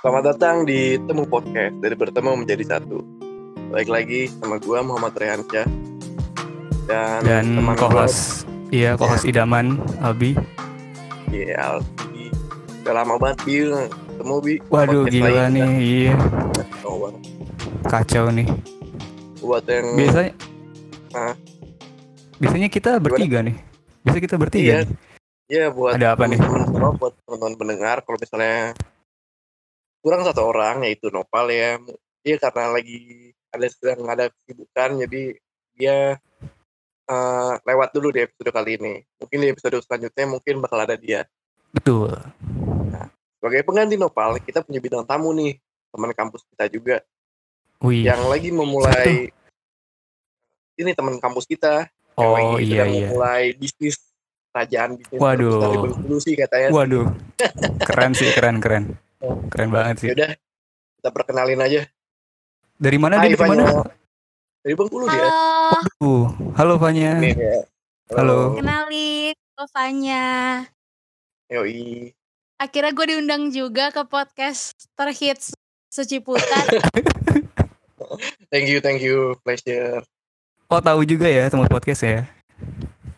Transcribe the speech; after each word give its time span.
Selamat 0.00 0.22
datang 0.26 0.64
di 0.64 0.96
Temu 0.98 1.24
Podcast 1.24 1.76
dari 1.78 1.94
bertemu 1.94 2.32
menjadi 2.34 2.64
satu. 2.66 3.04
Baik 3.70 3.88
lagi 3.88 4.20
sama 4.32 4.56
gua 4.58 4.80
Muhammad 4.80 5.14
Rehansyah 5.14 5.66
dan, 6.84 7.20
dan 7.22 7.44
teman 7.54 7.76
kohos 7.76 8.42
iya 8.68 8.98
kohos 8.98 9.22
idaman 9.22 9.78
Albi 10.00 10.34
Iya, 11.30 11.78
Albi. 11.78 12.34
Udah 12.82 12.94
lama 12.96 13.14
banget 13.16 13.38
Bi 13.46 13.86
ketemu 13.86 14.34
Bi. 14.40 14.54
waduh 14.66 15.04
Podcast 15.04 15.12
gila 15.12 15.28
lain 15.30 15.50
nih 15.52 15.62
kita. 15.62 15.78
iya 15.78 16.14
Kacau 17.82 18.24
nih 18.28 18.48
Buat 19.38 19.64
yang 19.66 19.86
biasanya 19.94 20.32
Hah? 21.12 21.34
biasanya 22.36 22.68
kita 22.68 22.90
bertiga 22.98 23.38
nih 23.40 23.54
biasa 24.02 24.18
kita 24.18 24.34
bertiga 24.34 24.66
Iya. 24.66 24.78
nih. 24.82 24.96
ya 25.46 25.64
buat 25.68 25.94
Ada 25.94 26.06
apa 26.14 26.24
nih? 26.26 26.38
semua, 26.40 26.90
buat 26.92 27.12
teman-teman 27.20 27.54
pendengar 27.54 27.96
kalau 28.02 28.18
misalnya 28.18 28.74
kurang 30.00 30.24
satu 30.24 30.42
orang 30.44 30.84
yaitu 30.88 31.08
Nopal 31.12 31.48
ya. 31.52 31.76
Dia 32.20 32.36
karena 32.36 32.76
lagi 32.76 33.32
ada 33.50 33.66
sedang 33.68 34.04
ada 34.08 34.28
kesibukan 34.28 35.00
jadi 35.06 35.22
dia 35.76 35.96
eh, 37.08 37.52
lewat 37.64 37.88
dulu 37.96 38.12
di 38.12 38.24
episode 38.24 38.50
kali 38.52 38.76
ini. 38.76 38.94
Mungkin 39.20 39.38
di 39.40 39.48
episode 39.52 39.80
selanjutnya 39.84 40.26
mungkin 40.28 40.60
bakal 40.60 40.80
ada 40.84 40.96
dia. 40.96 41.24
betul 41.70 42.10
Sebagai 43.38 43.62
pengganti 43.62 43.96
Nopal, 43.96 44.36
kita 44.42 44.60
punya 44.60 44.82
bintang 44.82 45.06
tamu 45.06 45.30
nih, 45.32 45.56
teman 45.90 46.10
kampus 46.14 46.42
kita 46.54 46.70
juga 46.70 47.02
wih 47.82 48.06
yang 48.06 48.22
lagi 48.30 48.54
memulai 48.54 49.28
ini 50.78 50.90
teman 50.94 51.18
kampus 51.18 51.44
kita 51.44 51.90
yang 52.16 52.30
oh 52.30 52.56
lagi 52.56 52.64
iya 52.70 52.84
iya 52.86 53.08
memulai 53.10 53.44
bisnis 53.58 53.98
kerajaan 54.50 54.98
bisnis 54.98 55.20
Waduh. 55.20 56.18
sih 56.22 56.34
katanya. 56.38 56.68
waduh 56.70 57.06
keren 57.88 58.12
sih 58.14 58.30
keren 58.32 58.62
keren 58.62 58.84
keren 59.20 59.68
banget 59.68 59.94
sih 59.98 60.08
Yaudah, 60.08 60.32
kita 60.96 61.08
perkenalin 61.10 61.60
aja. 61.60 61.80
dari 62.74 62.96
mana 62.96 63.16
Hai, 63.16 63.28
dia 63.28 63.30
dari 63.30 63.38
mana 63.38 63.62
Fanya. 63.62 63.84
Dari 64.60 64.74
Bengkulu 64.74 65.04
dia. 65.06 65.24
Halo, 65.24 65.32
uh 66.02 66.24
halo 66.54 66.74
Fanya 66.76 67.10
Nih, 67.16 67.32
ya. 67.32 67.60
Halo. 68.10 68.56
kenalin, 68.56 69.36
Sofanya. 69.54 70.24
Yoi. 71.46 72.10
Akhirnya 72.56 72.90
gue 72.90 73.06
diundang 73.08 73.48
juga 73.48 73.88
ke 73.88 74.02
podcast 74.02 74.76
terhits 74.94 75.52
Suciputat. 75.88 76.70
Thank 78.50 78.66
you, 78.66 78.78
thank 78.78 78.98
you. 78.98 79.38
Pleasure. 79.40 80.02
oh 80.66 80.78
tahu 80.78 81.02
juga 81.02 81.26
ya 81.26 81.46
teman 81.46 81.66
podcast 81.66 82.00
ya 82.00 82.26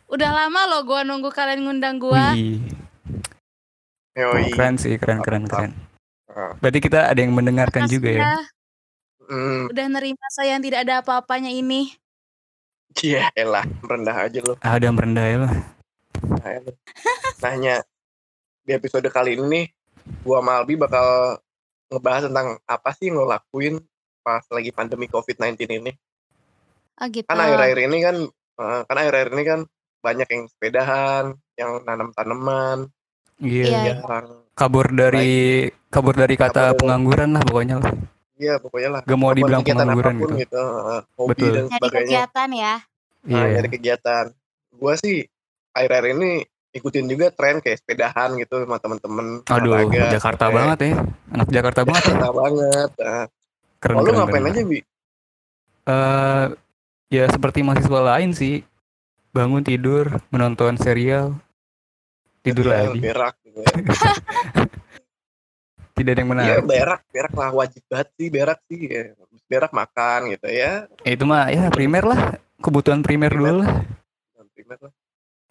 Udah 0.07 0.29
lama 0.31 0.61
loh 0.67 0.83
gue 0.83 1.01
nunggu 1.03 1.29
kalian 1.29 1.65
ngundang 1.65 1.97
gue. 1.97 2.25
wih 2.33 2.61
Yoi. 4.15 4.53
keren 4.53 4.77
sih 4.77 4.97
keren 4.97 5.21
keren 5.21 5.45
keren. 5.45 5.73
Berarti 6.59 6.79
kita 6.81 7.09
ada 7.09 7.19
yang 7.19 7.33
mendengarkan 7.33 7.85
juga 7.87 8.11
ya 8.11 8.25
Hmm, 9.23 9.71
Udah 9.71 9.87
nerima 9.89 10.27
saya 10.29 10.59
yang 10.59 10.63
tidak 10.63 10.85
ada 10.85 11.01
apa-apanya 11.01 11.49
ini. 11.49 11.95
iya 13.01 13.33
elah, 13.33 13.65
merendah 13.81 14.13
aja 14.19 14.39
lo. 14.43 14.59
ah 14.61 14.77
udah 14.77 14.91
merendah 14.93 15.25
ya 15.25 15.39
lah 15.41 15.55
Nanya, 17.41 17.81
di 18.61 18.71
episode 18.71 19.07
kali 19.09 19.35
ini 19.35 19.45
nih, 19.49 19.65
gua 20.21 20.39
sama 20.39 20.61
Albi 20.61 20.75
bakal 20.77 21.39
ngebahas 21.89 22.29
tentang 22.29 22.49
apa 22.63 22.91
sih 22.93 23.09
yang 23.09 23.19
lo 23.19 23.27
lakuin 23.27 23.81
pas 24.21 24.45
lagi 24.49 24.71
pandemi 24.71 25.09
COVID-19 25.09 25.57
ini. 25.73 25.93
Oh 27.01 27.07
gitu. 27.09 27.27
Kan 27.27 27.41
akhir-akhir 27.41 27.79
ini 27.83 27.99
kan, 27.99 28.17
kan 28.87 28.97
akhir-akhir 28.97 29.29
ini 29.33 29.45
kan 29.45 29.61
banyak 29.99 30.29
yang 30.29 30.43
sepedahan, 30.47 31.25
yang 31.57 31.71
nanam 31.83 32.13
tanaman, 32.13 32.87
iya 33.41 33.65
Iya. 33.67 33.81
yang 34.05 34.27
kabur 34.53 34.93
dari 34.93 35.67
kabur 35.93 36.15
dari 36.15 36.35
kata 36.35 36.49
Kabur 36.51 36.65
dari- 36.65 36.81
pengangguran 36.81 37.29
lah 37.31 37.43
pokoknya 37.45 37.77
lah. 37.79 37.93
Iya 38.35 38.55
pokoknya 38.59 38.89
lah. 38.91 39.01
Gak 39.05 39.15
mau 39.15 39.29
Apa 39.29 39.31
pun 39.31 39.39
dibilang 39.39 39.63
pengangguran 39.63 40.15
gitu. 40.17 40.35
gitu. 40.41 40.63
hobi 41.15 41.31
Betul. 41.31 41.53
dan 41.53 41.65
sebagainya. 41.69 42.01
kegiatan 42.01 42.49
ya. 42.51 42.75
Nah, 43.23 43.39
Iya. 43.39 43.53
nyari 43.55 43.69
kegiatan. 43.71 44.25
Gua 44.73 44.95
sih 44.97 45.17
akhir-akhir 45.71 46.17
ini 46.17 46.31
ikutin 46.73 47.05
juga 47.07 47.29
tren 47.29 47.61
kayak 47.61 47.79
sepedahan 47.79 48.35
gitu 48.35 48.57
sama 48.59 48.77
temen-temen. 48.77 49.45
Aduh, 49.45 49.69
olahraga, 49.69 50.11
Jakarta 50.11 50.45
sampai 50.45 50.57
banget 50.57 50.79
ya. 50.81 50.93
Anak 51.31 51.49
Jakarta 51.51 51.81
banget 51.85 52.03
ya. 52.03 52.11
Jakarta 52.11 52.31
banget. 52.33 52.91
Nah, 52.99 53.25
Keren 53.79 53.93
kalau 53.93 54.01
lu 54.01 54.09
keren. 54.09 54.19
ngapain 54.19 54.43
keren. 54.43 54.51
aja, 54.51 54.63
Bi? 54.65 54.79
Eh, 55.83 56.45
ya 57.13 57.25
seperti 57.29 57.59
mahasiswa 57.61 58.01
lain 58.09 58.31
sih. 58.33 58.65
Bangun 59.31 59.61
tidur, 59.61 60.21
menonton 60.29 60.77
serial, 60.77 61.37
tidur 62.41 62.67
Ya, 62.67 62.85
lagi. 62.85 62.99
Berak 62.99 63.35
gitu 63.43 63.59
ya. 63.63 63.73
Tidak 65.93 66.11
ada 66.11 66.21
yang 66.21 66.31
Iya, 66.31 66.35
menarik. 66.35 66.65
berak, 66.65 67.01
berak 67.09 67.33
lah 67.33 67.51
wajib 67.53 67.83
banget 67.87 68.09
sih 68.17 68.29
berak 68.29 68.59
sih. 68.67 68.81
Ya. 68.85 69.03
Berak 69.45 69.71
makan 69.71 70.21
gitu 70.31 70.49
ya. 70.49 70.89
Ya, 71.05 71.11
itu 71.11 71.25
mah 71.25 71.53
ya 71.53 71.69
primer 71.69 72.03
lah. 72.03 72.21
Kebutuhan 72.59 73.01
primer 73.01 73.29
Primer. 73.29 73.53
dulu 73.53 73.61
lah. 73.61 73.71
Primer 74.53 74.79
lah. 74.81 74.93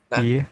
Nah. 0.10 0.20
Iya. 0.20 0.44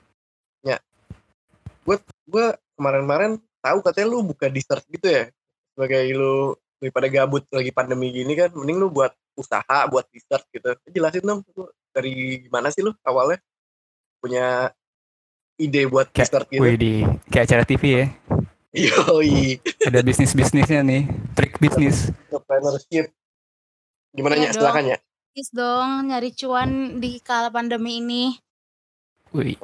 Gua 2.30 2.46
kemarin-kemarin 2.78 3.32
tahu 3.60 3.82
katanya 3.82 4.08
lu 4.08 4.22
buka 4.22 4.46
dessert 4.48 4.86
gitu 4.86 5.10
ya. 5.10 5.34
Sebagai 5.74 6.06
lu 6.14 6.54
daripada 6.78 7.10
gabut 7.10 7.44
lagi 7.50 7.74
pandemi 7.74 8.14
gini 8.14 8.38
kan, 8.38 8.54
mending 8.54 8.78
lu 8.78 8.88
buat 8.88 9.10
usaha, 9.34 9.80
buat 9.90 10.06
dessert 10.08 10.46
gitu. 10.54 10.70
Jelasin 10.88 11.26
dong, 11.26 11.42
lu 11.50 11.66
dari 11.90 12.46
gimana 12.46 12.70
sih 12.70 12.86
lu 12.86 12.94
awalnya 13.02 13.42
punya 14.22 14.70
ide 15.58 15.90
buat 15.90 16.14
Kayak- 16.14 16.22
dessert 16.22 16.48
gitu? 16.48 16.62
Wih 16.62 16.78
di 16.78 16.94
kayak 17.28 17.46
acara 17.50 17.64
TV 17.66 17.84
ya. 17.90 18.06
Yoi, 18.70 19.58
Ada 19.82 20.06
bisnis 20.06 20.38
bisnisnya 20.38 20.86
nih, 20.86 21.10
trik 21.34 21.58
bisnis. 21.58 22.14
entrepreneurship. 22.30 23.10
Gimana 24.14 24.38
ya? 24.38 24.54
Silakan 24.54 24.94
ya. 24.94 24.98
Please 25.34 25.50
dong 25.50 26.06
nyari 26.06 26.30
cuan 26.38 27.02
di 27.02 27.18
kala 27.18 27.50
pandemi 27.50 27.98
ini. 27.98 28.38
Wih, 29.34 29.58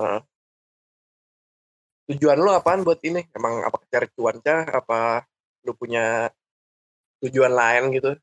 Tujuan 2.09 2.37
lu 2.41 2.49
apaan 2.49 2.81
buat 2.81 2.97
ini? 3.05 3.29
Emang 3.33 3.61
apa 3.61 3.77
cari 3.89 4.09
cuan 4.17 4.41
kah? 4.41 4.65
Apa 4.73 5.25
lu 5.65 5.77
punya 5.77 6.33
tujuan 7.21 7.53
lain 7.53 7.93
gitu? 7.93 8.13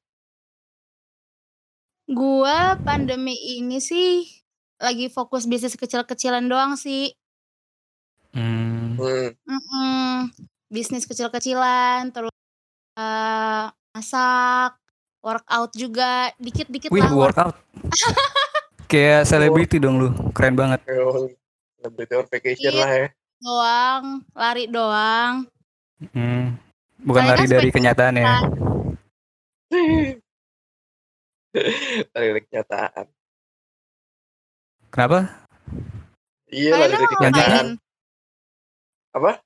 Gua 2.10 2.74
pandemi 2.82 3.38
ini 3.38 3.78
sih 3.78 4.26
lagi 4.82 5.06
fokus 5.10 5.46
bisnis 5.46 5.78
kecil-kecilan 5.78 6.42
doang 6.50 6.74
sih. 6.74 7.14
hmm, 8.34 8.98
Hmm, 8.98 9.28
Mm-mm. 9.46 10.30
Bisnis 10.72 11.04
kecil-kecilan, 11.04 12.08
terus 12.16 12.32
eh, 12.96 13.64
masak, 13.92 14.72
workout 15.20 15.76
juga, 15.76 16.32
dikit-dikit 16.40 16.88
wih 16.88 17.04
lah. 17.04 17.12
workout. 17.12 17.56
kayak 18.88 19.28
selebriti 19.28 19.76
dong 19.76 20.00
lu, 20.00 20.08
keren 20.32 20.56
banget. 20.56 20.80
yoi. 20.88 21.36
Celebrity 21.76 22.12
or 22.16 22.24
vacation 22.24 22.72
lah 22.72 22.88
ya. 22.88 23.06
doang, 23.42 24.04
lari 24.32 24.64
doang. 24.70 25.44
Hmm, 26.16 26.56
bukan 27.04 27.20
Kalian 27.20 27.36
lari 27.36 27.44
kan 27.44 27.52
dari 27.52 27.68
kenyataan 27.68 28.14
ya. 28.16 28.26
Dari 32.16 32.40
kenyataan. 32.48 33.12
Kenapa? 34.88 35.28
Iya 36.48 36.72
Kalian 36.72 36.96
dari 36.96 37.06
kenyataan. 37.12 37.66
Apa? 39.12 39.44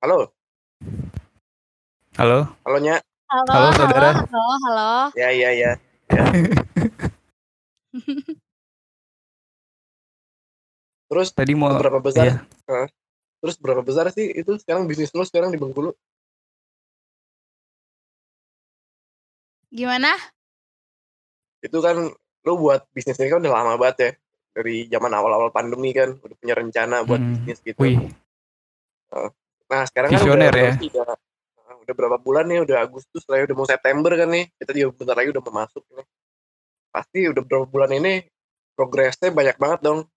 Halo, 0.00 0.32
Halo, 2.16 2.48
halo 2.64 2.78
Nya. 2.80 3.04
Halo, 3.28 3.52
Halo, 3.52 3.68
saudara. 3.76 4.16
Halo, 4.16 4.44
halo. 4.64 5.12
Ya, 5.12 5.28
ya, 5.28 5.52
ya. 5.52 5.76
ya. 6.08 6.24
Terus 11.12 11.28
tadi 11.36 11.52
mau 11.52 11.76
berapa 11.76 12.00
besar? 12.00 12.32
iya. 12.32 12.40
Terus 13.44 13.60
berapa 13.60 13.84
besar 13.84 14.08
sih 14.08 14.32
itu 14.32 14.56
sekarang 14.56 14.88
bisnis 14.88 15.12
lu 15.12 15.20
sekarang 15.20 15.52
di 15.52 15.60
Bengkulu? 15.60 15.92
Gimana? 19.68 20.16
Itu 21.60 21.84
kan 21.84 22.08
lu 22.48 22.52
buat 22.56 22.88
bisnis 22.96 23.20
ini 23.20 23.28
kan 23.28 23.44
udah 23.44 23.52
lama 23.52 23.76
banget 23.76 23.96
ya. 24.00 24.16
Dari 24.56 24.88
zaman 24.88 25.12
awal-awal 25.12 25.52
pandemi 25.52 25.92
kan 25.92 26.16
udah 26.16 26.36
punya 26.40 26.56
rencana 26.56 27.04
buat 27.04 27.20
Hmm, 27.20 27.44
bisnis 27.44 27.60
gitu. 27.60 27.76
Wih, 27.84 28.08
Nah, 29.70 29.86
sekarang 29.86 30.10
kan 30.10 30.26
udah, 30.26 30.50
ya. 30.50 30.74
udah, 30.74 31.14
udah 31.86 31.94
berapa 31.94 32.18
bulan 32.18 32.44
nih, 32.50 32.66
udah 32.66 32.82
Agustus 32.82 33.22
lah 33.30 33.38
ya, 33.38 33.46
udah 33.46 33.56
mau 33.56 33.68
September 33.70 34.10
kan 34.18 34.26
nih. 34.26 34.50
Kita 34.58 34.70
juga 34.74 34.90
bentar 34.98 35.14
lagi 35.14 35.30
udah 35.30 35.42
mau 35.46 35.54
masuk 35.62 35.84
nih. 35.94 36.06
Pasti 36.90 37.18
udah 37.30 37.42
berapa 37.46 37.66
bulan 37.70 37.90
ini 37.94 38.26
progresnya 38.74 39.30
banyak 39.30 39.56
banget 39.62 39.80
dong. 39.86 40.10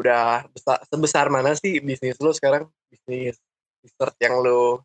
Udah 0.00 0.48
besar, 0.48 0.80
sebesar 0.88 1.28
mana 1.28 1.52
sih 1.52 1.84
bisnis 1.84 2.16
lu 2.16 2.32
sekarang? 2.32 2.64
Bisnis 2.88 3.36
dessert 3.84 4.16
yang 4.22 4.40
lu 4.40 4.80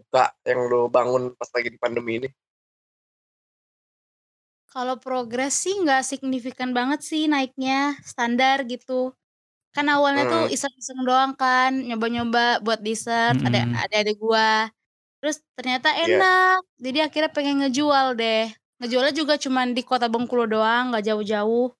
buka, 0.00 0.32
yang 0.48 0.64
lu 0.64 0.88
bangun 0.88 1.36
pas 1.36 1.52
lagi 1.52 1.68
di 1.68 1.76
pandemi 1.76 2.24
ini. 2.24 2.28
Kalau 4.72 4.96
progres 4.96 5.56
sih 5.56 5.72
nggak 5.72 6.04
signifikan 6.04 6.72
banget 6.72 7.04
sih 7.04 7.28
naiknya, 7.28 7.96
standar 8.04 8.64
gitu. 8.64 9.12
Kan 9.76 9.92
awalnya 9.92 10.24
tuh 10.24 10.48
Hmm. 10.48 10.54
iseng-iseng 10.56 11.04
doang 11.04 11.36
kan, 11.36 11.68
nyoba-nyoba 11.76 12.64
buat 12.64 12.80
dessert, 12.80 13.36
ada 13.36 13.68
Mhm. 13.68 13.76
ada 13.76 13.94
adik 14.00 14.16
gua. 14.16 14.72
Terus 15.20 15.44
ternyata 15.52 15.92
Iya. 15.92 16.16
enak, 16.16 16.58
jadi 16.80 16.98
akhirnya 17.04 17.28
pengen 17.28 17.60
ngejual 17.60 18.16
deh. 18.16 18.48
Ngejualnya 18.80 19.12
juga 19.12 19.36
cuman 19.36 19.76
di 19.76 19.84
kota 19.84 20.08
Bengkulu 20.08 20.48
doang, 20.48 20.92
nggak 20.92 21.04
jauh-jauh. 21.04 21.76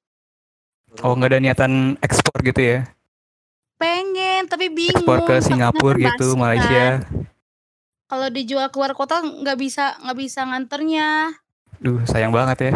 Oh 1.01 1.13
nggak 1.17 1.33
ada 1.33 1.41
niatan 1.41 1.73
ekspor 1.99 2.37
gitu 2.45 2.61
ya? 2.61 2.79
Pengen, 3.77 4.45
tapi 4.45 4.69
bingung. 4.69 5.05
Ekspor 5.05 5.25
ke 5.25 5.35
Singapura 5.41 5.97
gitu, 5.97 6.37
Malaysia. 6.37 7.01
kan. 7.01 7.29
Kalau 8.07 8.29
dijual 8.31 8.69
keluar 8.71 8.93
kota 8.93 9.21
nggak 9.21 9.57
bisa 9.57 9.97
nggak 10.01 10.17
bisa 10.17 10.41
nganternya. 10.45 11.33
Duh 11.77 12.01
sayang 12.05 12.33
banget 12.33 12.71
ya. 12.71 12.73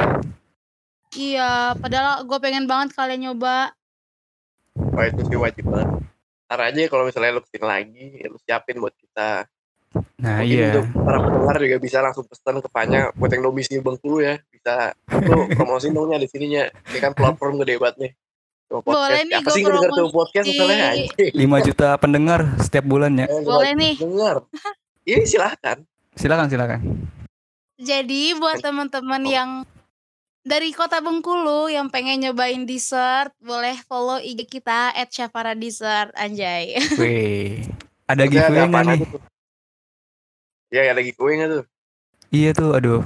Iya, 1.10 1.74
padahal 1.76 2.22
gue 2.22 2.38
pengen 2.38 2.68
banget 2.68 2.94
kalian 2.94 3.30
nyoba. 3.30 3.72
Wah 4.74 5.04
itu 5.06 5.20
sih 5.24 5.36
wajib 5.36 5.64
banget. 5.66 5.88
Ntar 6.46 6.60
aja 6.66 6.80
kalau 6.86 7.04
misalnya 7.06 7.30
lu 7.32 7.42
ke 7.42 7.50
sini 7.50 7.66
lagi, 7.66 8.04
ya 8.18 8.26
lu 8.26 8.38
siapin 8.40 8.76
buat 8.78 8.94
kita. 8.94 9.46
Nah 10.20 10.38
Mungkin 10.38 10.54
iya. 10.54 10.70
untuk 10.72 10.86
para 10.96 11.18
pendengar 11.18 11.56
juga 11.58 11.76
bisa 11.78 11.98
langsung 11.98 12.22
pesan 12.22 12.58
ke 12.58 12.68
Fanya 12.70 13.10
buat 13.12 13.26
yang 13.28 13.42
domisili 13.42 13.78
Bengkulu 13.78 14.22
ya. 14.22 14.38
Bisa 14.46 14.94
lu 15.10 15.50
promosiin 15.50 15.90
dong 15.90 16.10
nya 16.10 16.18
di 16.18 16.26
sininya. 16.26 16.70
Ini 16.90 16.98
kan 17.00 17.12
platform 17.14 17.58
gede 17.58 17.74
banget 17.76 17.96
nih. 17.98 18.12
Boleh 18.70 19.26
nih, 19.26 19.34
Apa 19.34 19.50
sih 19.50 19.66
gue 19.66 19.72
denger 19.72 19.90
tuh 19.90 20.06
promosi. 20.06 20.14
podcast 20.14 20.44
misalnya 20.46 20.76
anjing. 20.94 21.10
5 21.34 21.66
juta 21.66 21.88
pendengar 21.98 22.40
setiap 22.62 22.84
bulannya. 22.86 23.26
Eh, 23.26 23.42
Boleh 23.42 23.72
nih. 23.74 23.94
Dengar. 23.98 24.46
Ini 25.02 25.26
silahkan. 25.26 25.82
Silakan 26.14 26.46
silakan. 26.46 26.80
Jadi 27.74 28.38
buat 28.38 28.62
teman-teman 28.62 29.22
Oh. 29.22 29.32
yang 29.32 29.50
dari 30.40 30.72
kota 30.72 31.04
Bengkulu 31.04 31.68
yang 31.68 31.92
pengen 31.92 32.24
nyobain 32.24 32.64
dessert, 32.64 33.32
boleh 33.40 33.76
follow 33.84 34.16
IG 34.16 34.48
kita 34.48 34.92
@syafara_dessert 35.12 36.12
anjay. 36.16 36.76
Wih. 37.00 37.64
Ada 38.10 38.26
giveaway 38.26 38.66
nggak 38.66 38.84
nih? 38.90 39.00
Iya 40.70 40.80
ada 40.94 41.00
giveaway 41.02 41.34
nggak 41.38 41.50
tuh? 41.50 41.64
Iya 42.30 42.50
tuh, 42.54 42.70
aduh. 42.74 43.02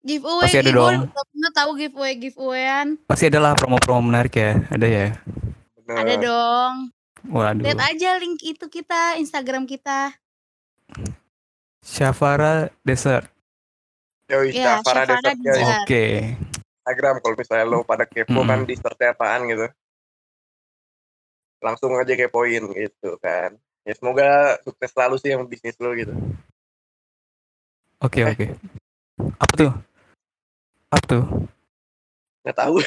giveaway, 0.00 0.48
Pasti 0.48 0.58
ada 0.64 0.70
dong. 0.72 1.12
pernah 1.12 1.52
tahu 1.52 1.70
giveaway 1.76 2.14
giveawayan. 2.16 2.86
Pasti 3.04 3.24
adalah 3.28 3.52
promo-promo 3.52 4.00
menarik 4.00 4.32
ya. 4.32 4.62
Ada 4.72 4.86
ya. 4.86 5.08
Bener. 5.76 5.96
Ada 6.00 6.14
dong. 6.22 6.74
Waduh. 7.28 7.64
Lihat 7.66 7.80
aja 7.84 8.16
link 8.16 8.40
itu 8.40 8.64
kita 8.70 9.20
Instagram 9.20 9.68
kita. 9.68 10.16
Syafara 11.84 12.72
Dessert. 12.80 13.28
Yoi, 14.30 14.54
Iya, 14.54 14.78
Syafara. 14.78 15.02
Dessert. 15.10 15.82
Oke. 15.82 16.04
Instagram 16.80 17.14
kalau 17.18 17.34
misalnya 17.34 17.66
lo 17.66 17.82
pada 17.82 18.04
kepo 18.04 18.40
Mm. 18.40 18.48
kan 18.48 18.58
di 18.62 18.74
apaan 19.04 19.42
gitu. 19.46 19.66
Langsung 21.60 21.92
aja 21.94 22.14
kepoin 22.14 22.64
gitu 22.72 23.18
kan. 23.18 23.52
Ya 23.82 23.92
semoga 23.92 24.56
sukses 24.62 24.90
selalu 24.90 25.16
sih 25.18 25.30
yang 25.30 25.44
bisnis 25.44 25.76
lo 25.76 25.92
gitu. 25.92 26.14
Oke, 28.00 28.22
Eh. 28.22 28.32
oke. 28.32 28.46
Apa 29.36 29.54
tuh? 29.54 29.72
Apa 30.88 31.04
tuh? 31.04 31.24
Nggak 32.40 32.56
tahu. 32.56 32.76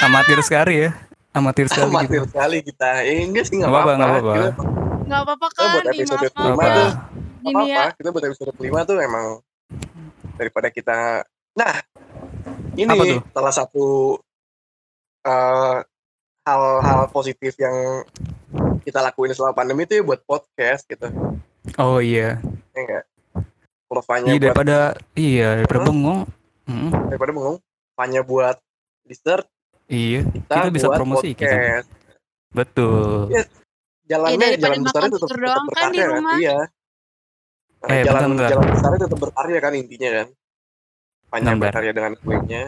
Amatir 0.00 0.38
sekali 0.40 0.74
ya. 0.86 0.90
Amatir 1.30 1.66
sekali 1.68 1.86
Amatir 1.86 2.22
gitu. 2.24 2.26
sekali 2.32 2.58
kita. 2.64 2.90
Eh, 3.04 3.22
enggak 3.22 3.44
sih 3.46 3.60
nggak 3.60 3.70
apa-apa, 3.70 3.90
nggak 3.94 4.08
apa-apa. 4.08 4.32
Kita 4.32 4.50
Nggak 5.10 5.20
apa-apa 5.26 5.46
Oh, 5.46 5.50
kan? 5.50 5.68
buat 5.70 5.84
Ih, 5.84 5.90
episode 5.92 6.30
maaf 6.30 6.56
tuh. 6.56 6.90
Gini 7.42 7.54
apa-apa. 7.54 7.68
ya. 7.68 7.84
Kita 7.94 8.08
buat 8.10 8.24
episode 8.24 8.52
kelima 8.54 8.80
tuh 8.82 8.98
emang 8.98 9.26
daripada 10.34 10.68
kita 10.68 11.22
nah 11.50 11.74
ini 12.72 12.88
Apa 12.88 13.04
tuh? 13.04 13.20
salah 13.30 13.52
satu 13.52 13.86
eh, 15.22 15.78
hal-hal 16.42 17.00
positif 17.10 17.52
yang 17.56 18.02
kita 18.80 18.98
lakuin 18.98 19.30
selama 19.30 19.52
pandemi 19.54 19.84
itu 19.84 19.94
ya 19.94 20.02
buat 20.02 20.20
podcast 20.22 20.86
gitu. 20.86 21.06
Oh 21.76 21.98
iya. 21.98 22.40
Ya 22.72 22.78
enggak? 22.78 23.04
Kalau 23.84 24.02
Fanya 24.02 24.26
Iya 24.26 24.32
buat 24.32 24.44
daripada 24.46 24.76
iya 25.12 25.48
daripada 25.58 25.80
bengong. 25.84 26.20
Mm, 26.64 26.90
daripada 27.10 27.30
bengong, 27.30 27.56
Fanya 27.92 28.22
buat 28.22 28.56
dessert, 29.02 29.42
iya. 29.84 30.22
kita, 30.22 30.54
Kita 30.56 30.70
bisa 30.70 30.86
buat 30.86 30.96
promosi 30.96 31.34
kita. 31.34 31.50
podcast. 31.50 31.88
Betul. 32.48 33.26
Iya. 33.28 33.42
Jalannya 34.06 34.32
Ya, 34.32 34.38
daripada 34.48 34.62
jalan 34.62 34.78
besarnya 34.80 34.86
makan 35.02 35.10
tetap, 35.12 35.28
tetap 35.28 35.38
doang 35.40 35.50
kan 35.50 35.60
di 35.60 35.68
berkarya 35.68 36.00
kan? 36.00 36.10
rumah. 36.14 36.36
Iya. 36.36 36.58
Nah, 37.80 37.88
Eh, 37.90 38.04
jalan 38.04 38.36
bentar, 38.36 38.50
jalan 38.52 38.66
besarnya 38.70 39.00
tetap 39.08 39.18
berkarya 39.18 39.58
kan 39.58 39.72
intinya 39.72 40.10
kan. 40.12 40.28
Fanya 41.26 41.46
Bentar. 41.50 41.62
berkarya 41.62 41.92
dengan 41.94 42.12
kuenya, 42.16 42.64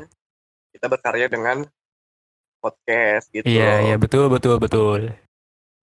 kita 0.71 0.87
berkarya 0.87 1.27
dengan 1.29 1.57
podcast 2.59 3.27
gitu. 3.29 3.45
Iya, 3.45 3.73
iya 3.85 3.97
betul 3.99 4.31
betul 4.31 4.57
betul. 4.57 5.13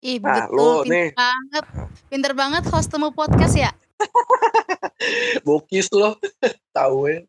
Ih, 0.00 0.16
Nah, 0.18 0.46
betul. 0.46 0.56
lu 0.56 0.68
Pinter 0.80 0.88
nih. 0.88 1.08
banget. 1.12 1.64
Pinter 2.08 2.32
banget 2.32 2.62
host 2.68 2.88
temu 2.88 3.08
podcast 3.10 3.54
ya. 3.54 3.70
Bokis 5.46 5.92
loh, 5.92 6.16
tahu 6.76 7.10
ya. 7.10 7.20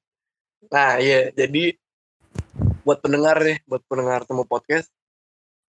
Nah, 0.72 0.96
iya, 0.98 1.34
jadi 1.34 1.76
buat 2.82 3.04
pendengar 3.04 3.44
nih, 3.44 3.60
buat 3.66 3.84
pendengar 3.86 4.24
temu 4.24 4.48
podcast, 4.48 4.88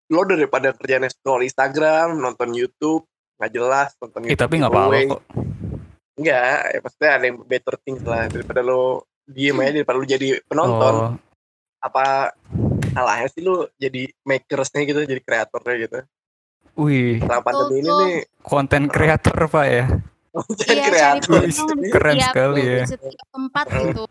lo 0.08 0.26
daripada 0.26 0.76
kerjanya 0.76 1.08
scroll 1.08 1.40
Instagram, 1.40 2.18
nonton 2.18 2.52
YouTube, 2.52 3.06
nggak 3.40 3.52
jelas, 3.54 3.96
nonton 3.96 4.20
Eh 4.20 4.34
YouTube 4.34 4.42
tapi 4.42 4.54
nggak 4.60 4.68
apa-apa 4.68 4.96
kok. 5.08 5.22
Enggak, 6.20 6.60
ya 6.68 6.78
maksudnya 6.78 7.10
ada 7.10 7.24
yang 7.24 7.38
better 7.40 7.74
things 7.80 8.04
lah 8.04 8.28
daripada 8.28 8.60
lo 8.60 8.82
diem 9.24 9.56
aja 9.56 9.72
daripada 9.72 9.96
lo 9.96 10.04
jadi 10.04 10.28
penonton. 10.44 10.94
Oh, 10.94 11.10
Apa 11.80 12.36
salahnya 12.92 13.28
sih 13.28 13.40
lo 13.40 13.72
jadi 13.74 14.12
makersnya 14.20 14.84
gitu, 14.84 15.00
jadi 15.02 15.16
kreatornya 15.18 15.74
gitu. 15.80 15.98
wih, 16.76 17.18
Selama 17.18 17.40
pandemi 17.40 17.80
ini 17.80 17.88
nih, 17.90 18.14
konten 18.40 18.84
kreator 18.86 19.36
pak 19.48 19.64
ya. 19.66 19.84
jadi 20.54 20.70
Iya, 20.70 20.84
kreator. 20.86 21.40
Keren 21.90 22.14
setiap- 22.14 22.28
sekali 22.30 22.62
ya. 22.62 22.84
setiap 22.86 23.26
tempat 23.30 23.66
gitu. 23.66 24.04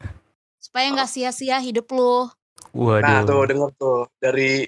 Supaya 0.60 0.86
nggak 0.92 1.08
sia-sia 1.08 1.58
hidup 1.60 1.88
lu. 1.90 2.26
Waduh. 2.72 3.02
Nah 3.02 3.20
tuh 3.24 3.42
denger 3.46 3.70
tuh 3.76 4.00
dari 4.18 4.66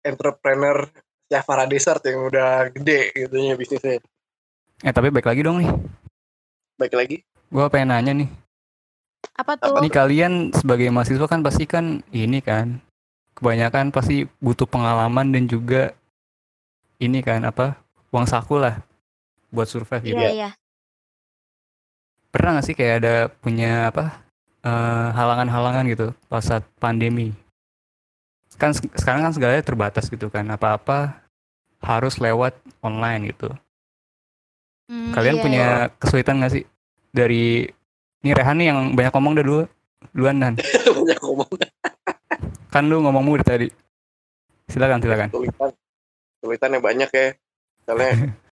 entrepreneur 0.00 0.84
Syafara 1.24 1.64
Desert 1.64 2.02
yang 2.04 2.24
udah 2.24 2.68
gede 2.70 3.14
gitu 3.14 3.36
ya 3.36 3.54
bisnisnya. 3.54 4.00
Eh 4.80 4.92
tapi 4.92 5.08
baik 5.08 5.24
lagi 5.24 5.40
dong 5.40 5.60
nih. 5.60 5.70
Baik 6.74 6.94
lagi. 6.98 7.16
Gua 7.54 7.70
pengen 7.70 7.94
nanya 7.94 8.12
nih. 8.12 8.28
Apa 9.38 9.58
tuh? 9.58 9.78
Ini 9.78 9.88
kalian 9.90 10.32
sebagai 10.54 10.90
mahasiswa 10.90 11.26
kan 11.26 11.42
pasti 11.42 11.66
kan 11.66 12.02
ini 12.14 12.38
kan 12.42 12.78
kebanyakan 13.34 13.90
pasti 13.90 14.26
butuh 14.38 14.66
pengalaman 14.66 15.34
dan 15.34 15.50
juga 15.50 15.90
ini 17.02 17.18
kan 17.22 17.42
apa 17.42 17.74
uang 18.14 18.26
saku 18.30 18.62
lah 18.62 18.78
buat 19.50 19.66
survive 19.66 20.02
gitu. 20.06 20.18
Iya, 20.18 20.30
iya. 20.30 20.50
Pernah 22.30 22.58
gak 22.58 22.66
sih 22.66 22.74
kayak 22.74 22.94
ada 23.02 23.14
punya 23.30 23.90
apa 23.90 24.22
eh, 24.66 25.08
halangan-halangan 25.14 25.84
gitu 25.90 26.06
pas 26.26 26.42
saat 26.42 26.66
pandemi? 26.78 27.30
Kan 28.54 28.70
se- 28.74 28.90
sekarang 28.98 29.26
kan 29.26 29.32
segalanya 29.34 29.66
terbatas 29.66 30.06
gitu 30.06 30.30
kan 30.30 30.46
apa-apa 30.46 31.22
harus 31.82 32.18
lewat 32.22 32.54
online 32.82 33.34
gitu. 33.34 33.50
Hmm, 34.84 35.16
Kalian 35.16 35.36
iya, 35.38 35.42
punya 35.42 35.64
iya. 35.64 35.92
kesulitan 35.96 36.44
gak 36.44 36.52
sih 36.52 36.64
dari 37.08 37.64
ini 38.20 38.30
Rehan 38.36 38.56
nih 38.60 38.66
yang 38.68 38.78
banyak 38.92 39.12
ngomong 39.16 39.32
dah 39.36 39.44
dulu 39.44 39.62
duluan 40.12 40.36
dan 40.36 40.52
Banyak 41.00 41.20
ngomong 41.24 41.48
kan 42.74 42.84
lu 42.90 43.00
ngomong 43.00 43.22
mulu 43.24 43.40
tadi. 43.40 43.70
Silakan 44.68 45.00
silakan. 45.00 45.28
kesulitan. 45.30 45.70
Kesulitannya 46.40 46.80
banyak 46.82 47.10
ya. 47.12 47.28
Misalnya 47.80 48.10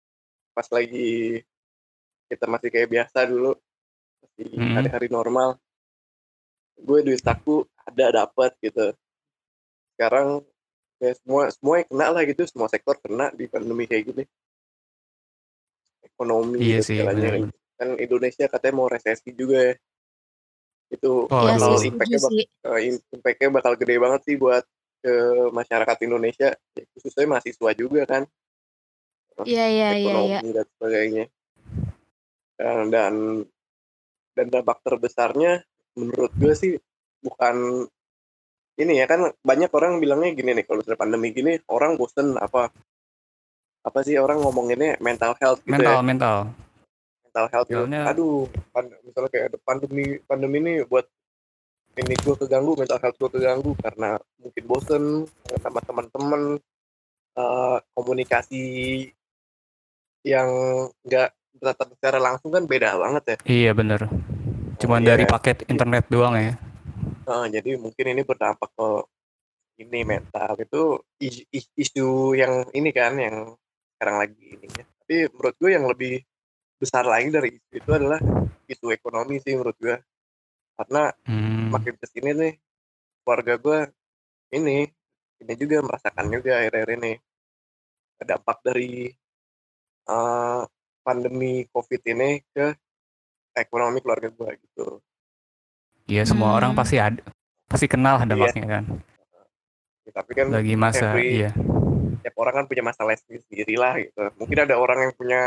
pas 0.58 0.68
lagi 0.70 1.40
kita 2.30 2.46
masih 2.46 2.70
kayak 2.70 2.90
biasa 2.90 3.26
dulu. 3.26 3.56
Masih 4.22 4.48
Mm. 4.56 4.76
hari-hari 4.76 5.08
normal. 5.12 5.56
Gue 6.80 7.04
duit 7.04 7.20
saku 7.20 7.68
ada 7.84 8.24
dapat 8.24 8.56
gitu. 8.64 8.96
Sekarang 9.96 10.44
ya 11.00 11.12
semua 11.16 11.48
semua 11.52 11.76
yang 11.80 11.88
kena 11.92 12.08
lah 12.12 12.24
gitu 12.28 12.44
semua 12.48 12.68
sektor 12.68 12.96
kena 13.00 13.32
di 13.32 13.48
pandemi 13.48 13.88
kayak 13.88 14.04
gini 14.12 14.24
ekonomi 16.20 16.60
Iya 16.60 16.84
gitu 16.84 16.88
sih, 16.92 16.98
segalanya. 17.00 17.32
benar. 17.32 17.56
kan 17.80 17.90
Indonesia 17.96 18.46
katanya 18.52 18.76
mau 18.76 18.92
resesi 18.92 19.32
juga 19.32 19.72
ya 19.72 19.74
itu 20.92 21.12
Oh, 21.32 21.48
Iya 21.48 21.56
sih, 21.80 21.88
impactnya 21.88 22.20
bak- 22.20 22.34
sih. 22.36 22.44
eh, 22.44 22.80
im- 22.92 23.04
impactnya 23.16 23.48
bakal 23.56 23.74
gede 23.80 23.96
banget 23.96 24.22
sih 24.28 24.36
buat 24.36 24.68
ke 25.00 25.14
masyarakat 25.56 25.98
Indonesia 26.04 26.52
ya, 26.76 26.84
khususnya 26.92 27.24
mahasiswa 27.24 27.72
juga 27.72 28.04
kan 28.04 28.28
Iya, 29.48 29.66
iya, 29.72 29.90
iya, 29.96 30.04
ekonomi 30.04 30.28
iya. 30.28 30.40
dan 30.52 30.66
sebagainya 30.76 31.26
dan, 32.60 32.78
dan 32.92 33.14
dan 34.36 34.46
dampak 34.52 34.84
terbesarnya 34.84 35.64
menurut 35.96 36.36
gue 36.36 36.52
sih 36.52 36.76
bukan 37.24 37.88
ini 38.76 39.00
ya 39.00 39.08
kan 39.08 39.32
banyak 39.40 39.72
orang 39.72 40.04
bilangnya 40.04 40.36
gini 40.36 40.52
nih 40.60 40.66
kalau 40.68 40.84
sudah 40.84 41.00
pandemi 41.00 41.32
gini 41.32 41.56
orang 41.72 41.96
bosen 41.96 42.36
apa 42.36 42.68
apa 43.90 44.00
sih 44.02 44.16
orang 44.16 44.38
ngomonginnya 44.38 44.96
mental 45.00 45.34
health 45.36 45.60
gitu 45.60 45.74
Mental 45.74 45.96
ya 45.96 46.04
mental. 46.04 46.38
mental 47.24 47.46
health 47.48 47.68
gitu. 47.68 47.78
Soalnya- 47.80 48.06
aduh 48.06 48.46
misalnya 49.04 49.30
kayak 49.30 49.46
ada 49.48 49.58
pandemi 49.60 50.06
pandemi 50.24 50.58
ini 50.60 50.74
buat 50.84 51.06
ini 51.96 52.14
gue 52.16 52.36
keganggu 52.38 52.74
mental 52.76 52.98
health 52.98 53.18
gue 53.18 53.30
keganggu 53.32 53.72
karena 53.76 54.10
mungkin 54.38 54.64
bosen 54.66 55.04
sama 55.58 55.80
teman-teman 55.80 56.42
eh, 57.32 57.78
komunikasi 57.94 58.64
yang 60.22 60.50
nggak 61.02 61.30
bertatap 61.54 61.88
secara 61.94 62.18
langsung 62.20 62.50
kan 62.50 62.64
beda 62.64 62.96
banget 62.96 63.24
ya 63.26 63.38
Iya 63.46 63.72
bener. 63.74 64.02
Cuman 64.78 65.02
Iya. 65.02 65.08
dari 65.10 65.24
paket 65.26 65.58
internet 65.66 66.08
doang 66.08 66.36
ya. 66.36 66.56
Eh, 67.26 67.46
jadi 67.52 67.76
mungkin 67.76 68.06
ini 68.08 68.22
berdampak 68.24 68.72
ke 68.74 68.90
ini 69.78 70.04
mental 70.04 70.56
itu 70.58 70.82
is- 71.18 71.48
is- 71.50 71.72
isu 71.74 72.08
yang 72.34 72.68
ini 72.72 72.90
kan 72.90 73.16
yang 73.16 73.56
sekarang 74.00 74.18
lagi 74.24 74.56
ini 74.56 74.68
ya. 74.72 74.86
Tapi 74.88 75.16
menurut 75.28 75.56
gue 75.60 75.70
yang 75.76 75.84
lebih 75.84 76.14
besar 76.80 77.04
lagi 77.04 77.28
dari 77.28 77.52
isu 77.52 77.72
itu 77.76 77.92
adalah 77.92 78.20
isu 78.64 78.86
ekonomi 78.90 79.44
sih 79.44 79.60
menurut 79.60 79.76
gue. 79.76 80.00
Karena 80.80 81.12
Hmm. 81.28 81.68
makin 81.68 82.00
ke 82.00 82.08
sini 82.08 82.32
nih 82.32 82.54
keluarga 83.22 83.60
gue 83.60 83.80
ini 84.56 84.88
ini 85.40 85.54
juga 85.60 85.84
merasakan 85.84 86.32
juga 86.32 86.64
akhir-akhir 86.64 86.90
ini 86.96 87.14
dampak 88.20 88.58
dari 88.64 89.12
eh, 90.08 90.62
pandemi 91.00 91.68
covid 91.68 92.02
ini 92.02 92.40
ke 92.50 92.72
ekonomi 93.54 94.00
keluarga 94.00 94.32
gue 94.32 94.50
gitu. 94.64 95.04
Iya 96.08 96.24
semua 96.24 96.56
orang 96.56 96.72
Hmm. 96.72 96.80
pasti 96.80 96.96
ada, 96.98 97.20
pasti 97.68 97.86
kenal 97.86 98.24
dampaknya 98.24 98.80
kan. 98.80 98.84
Ya, 100.08 100.12
tapi 100.16 100.32
kan 100.34 100.50
Lagi 100.50 100.74
masa, 100.74 101.14
every- 101.14 101.44
iya. 101.44 101.52
Tiap 102.20 102.36
orang 102.38 102.54
kan 102.54 102.66
punya 102.68 102.84
masalah 102.84 103.16
sendiri 103.16 103.42
sendiri 103.48 103.76
lah 103.76 103.94
gitu. 103.98 104.22
Mungkin 104.38 104.58
ada 104.64 104.76
orang 104.76 105.00
yang 105.08 105.14
punya 105.16 105.42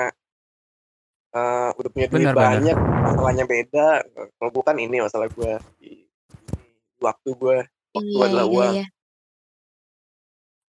eh, 1.33 1.69
udah 1.73 1.91
punya 1.91 2.07
duit 2.09 2.21
Benar, 2.25 2.35
benar. 2.35 2.49
banyak, 2.61 2.77
masalahnya 2.77 3.45
beda. 3.47 3.89
Kalau 4.37 4.51
bukan 4.51 4.77
ini 4.77 4.97
masalah 5.01 5.27
gue 5.29 5.53
di, 5.79 6.05
di 6.93 7.01
waktu 7.01 7.31
gue, 7.33 7.59
waktu 7.93 8.13
Iya, 8.13 8.25
adalah 8.29 8.45
iya, 8.45 8.53
uang. 8.53 8.73
iya. 8.77 8.87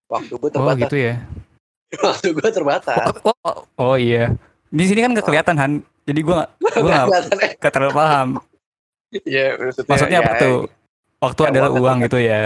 Waktu 0.08 0.34
gue 0.36 0.50
Oh 0.50 0.54
terbatas. 0.54 0.82
gitu 0.86 0.96
ya. 1.00 1.16
waktu 2.08 2.28
gue 2.32 2.50
terbatas. 2.50 3.08
Oh, 3.24 3.36
oh, 3.44 3.58
oh 3.78 3.96
iya. 3.98 4.34
Di 4.70 4.84
sini 4.86 5.00
kan 5.02 5.12
nggak 5.14 5.26
kelihatan 5.26 5.56
Han. 5.58 5.74
Jadi 6.04 6.20
gua 6.20 6.44
nggak 6.60 6.74
gua 6.84 6.90
nggak 6.90 7.06
Kelihatan 7.08 7.38
ya. 7.40 7.50
nggak 7.62 7.74
terlalu 7.74 7.94
paham. 7.94 8.28
Iya, 9.14 9.46
maksudnya, 9.62 9.90
Maksudnya 9.94 10.20
apa 10.20 10.34
ya, 10.34 10.42
tuh? 10.42 10.58
Waktu 11.22 11.42
ya, 11.42 11.48
adalah 11.54 11.70
uang 11.70 11.82
uang 11.86 11.98
kan 12.02 12.06
gitu 12.10 12.18
ya. 12.20 12.42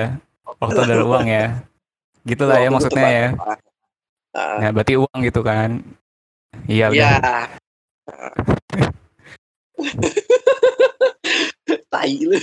Waktu 0.59 0.79
adalah 0.83 1.05
uang 1.07 1.25
ya. 1.25 1.43
Gitulah 2.27 2.59
ya 2.59 2.67
maksudnya 2.69 3.07
ya. 3.07 3.27
Ah, 4.35 4.59
Nah, 4.61 4.69
berarti 4.69 4.93
uang 4.99 5.19
gitu 5.23 5.41
kan. 5.41 5.81
Iya 6.69 6.91
Iya. 6.91 7.17
udah. 7.17 7.47
Tai 11.91 12.13
lu. 12.21 12.37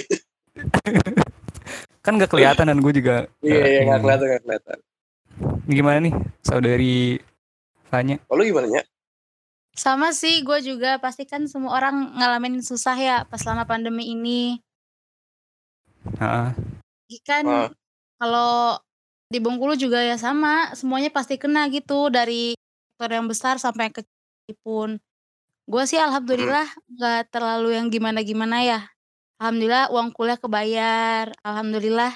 Kan 2.05 2.21
nggak 2.21 2.29
kelihatan 2.29 2.69
dan 2.69 2.79
gue 2.85 2.93
juga. 2.93 3.25
Iya, 3.41 3.57
nggak 3.57 3.65
iya, 3.65 3.81
ini. 3.81 3.89
kelihatan, 4.03 4.27
nggak 4.29 4.43
kelihatan. 4.45 4.79
Gimana 5.65 5.99
nih 6.05 6.13
saudari 6.45 6.97
Fanya? 7.89 8.21
Kalau 8.29 8.37
lu 8.37 8.45
gimana 8.45 8.69
ya? 8.69 8.83
Sama 9.73 10.13
sih, 10.13 10.45
gue 10.45 10.59
juga 10.61 11.01
pasti 11.01 11.25
kan 11.25 11.49
semua 11.49 11.73
orang 11.75 12.13
ngalamin 12.15 12.61
susah 12.61 12.95
ya 12.95 13.17
pas 13.25 13.41
selama 13.41 13.65
pandemi 13.65 14.13
ini. 14.13 14.61
Heeh. 16.21 16.49
Kan 17.25 17.45
Ah. 17.49 17.69
kalau 18.21 18.77
di 19.35 19.43
Bengkulu 19.43 19.75
juga 19.75 19.99
ya 19.99 20.15
sama, 20.15 20.71
semuanya 20.79 21.11
pasti 21.11 21.35
kena 21.35 21.67
gitu 21.67 22.07
dari 22.07 22.55
sektor 22.55 23.11
yang 23.11 23.27
besar 23.27 23.59
sampai 23.59 23.91
yang 23.91 23.97
kecil 23.99 24.55
pun. 24.63 24.91
Gue 25.67 25.83
sih 25.91 25.99
alhamdulillah 25.99 26.71
nggak 26.87 27.35
terlalu 27.35 27.75
yang 27.75 27.91
gimana-gimana 27.91 28.63
ya. 28.63 28.81
Alhamdulillah 29.43 29.91
uang 29.91 30.15
kuliah 30.15 30.39
kebayar. 30.39 31.35
Alhamdulillah 31.43 32.15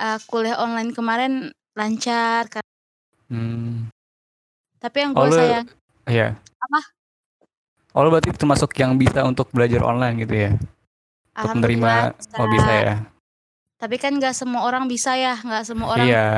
eh, 0.00 0.18
kuliah 0.24 0.56
online 0.56 0.96
kemarin 0.96 1.52
lancar. 1.76 2.48
Hmm. 3.28 3.92
Tapi 4.80 4.96
yang 5.04 5.12
Oh, 5.12 5.28
gue 5.28 5.36
lu- 5.36 5.36
sayang 5.36 5.66
Iya. 6.08 6.38
Apa? 6.40 6.80
Oh, 7.92 8.08
berarti 8.08 8.32
termasuk 8.32 8.72
yang 8.80 8.96
bisa 8.96 9.26
untuk 9.28 9.52
belajar 9.52 9.84
online 9.84 10.24
gitu 10.24 10.34
ya? 10.36 10.50
Untuk 11.36 11.60
menerima 11.60 12.16
oh 12.40 12.48
bisa 12.48 12.72
ya. 12.72 12.94
Tapi 13.76 14.00
kan 14.00 14.16
nggak 14.16 14.32
semua 14.32 14.64
orang 14.64 14.88
bisa 14.88 15.20
ya, 15.20 15.36
nggak 15.36 15.64
semua 15.68 15.92
orang 15.92 16.08
Iya, 16.08 16.28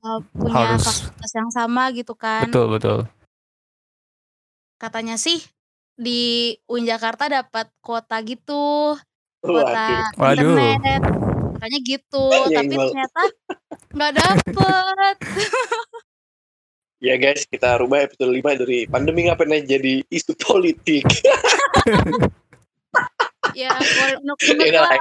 uh, 0.00 0.20
punya 0.32 0.72
harus 0.72 0.80
fasilitas 0.80 1.32
yang 1.36 1.50
sama 1.52 1.92
gitu 1.92 2.16
kan. 2.16 2.48
betul 2.48 2.72
betul. 2.72 2.98
Katanya 4.80 5.20
sih 5.20 5.44
di 5.96 6.56
UIN 6.64 6.88
Jakarta 6.88 7.28
dapat 7.28 7.68
kuota 7.84 8.16
gitu, 8.24 8.96
kuota 9.44 10.08
Waduh. 10.16 10.16
Waduh. 10.16 10.56
internet. 10.56 11.02
Katanya 11.56 11.78
gitu, 11.84 12.24
Ya, 12.52 12.64
tapi 12.64 12.74
ternyata 12.80 13.22
nggak 13.92 14.12
dapet. 14.16 15.16
Ya 16.96 17.20
guys, 17.20 17.44
kita 17.44 17.76
rubah 17.76 18.08
episode 18.08 18.32
5 18.32 18.40
dari 18.64 18.88
pandemi 18.88 19.28
ngapain 19.28 19.52
aja 19.52 19.76
jadi 19.76 20.00
isu 20.08 20.32
politik. 20.40 21.04
ya, 23.60 23.68
unek-unek 24.24 24.68
Udah, 24.72 24.80
lah. 24.80 24.96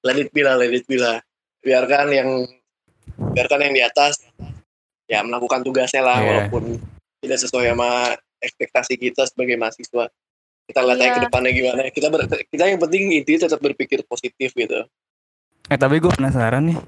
Let 0.00 0.16
it 0.16 0.32
be 0.32 0.40
lah, 0.40 0.56
let 0.56 0.70
it 0.70 0.84
be 0.84 0.96
lah. 0.96 1.20
Biarkan 1.60 2.08
yang 2.08 2.28
biarkan 3.36 3.60
yang 3.62 3.74
di 3.74 3.82
atas 3.84 4.16
ya 5.04 5.20
melakukan 5.20 5.60
tugasnya 5.60 6.00
lah 6.00 6.18
Iya. 6.18 6.26
walaupun 6.48 6.80
tidak 7.20 7.38
sesuai 7.38 7.74
sama 7.74 7.90
ekspektasi 8.40 8.94
kita 8.96 9.28
sebagai 9.28 9.60
mahasiswa. 9.60 10.08
Kita 10.64 10.80
lihat 10.80 10.96
aja 10.96 11.04
Iya. 11.04 11.14
ke 11.14 11.20
depannya 11.26 11.52
gimana. 11.52 11.80
Kita 11.90 12.06
ber- 12.08 12.24
kita 12.46 12.64
yang 12.64 12.80
penting 12.80 13.12
intinya 13.12 13.44
tetap 13.44 13.60
berpikir 13.60 14.00
positif 14.06 14.54
gitu. 14.54 14.86
Eh 15.68 15.76
tapi 15.76 16.00
gue 16.00 16.10
penasaran 16.10 16.64
nih, 16.64 16.78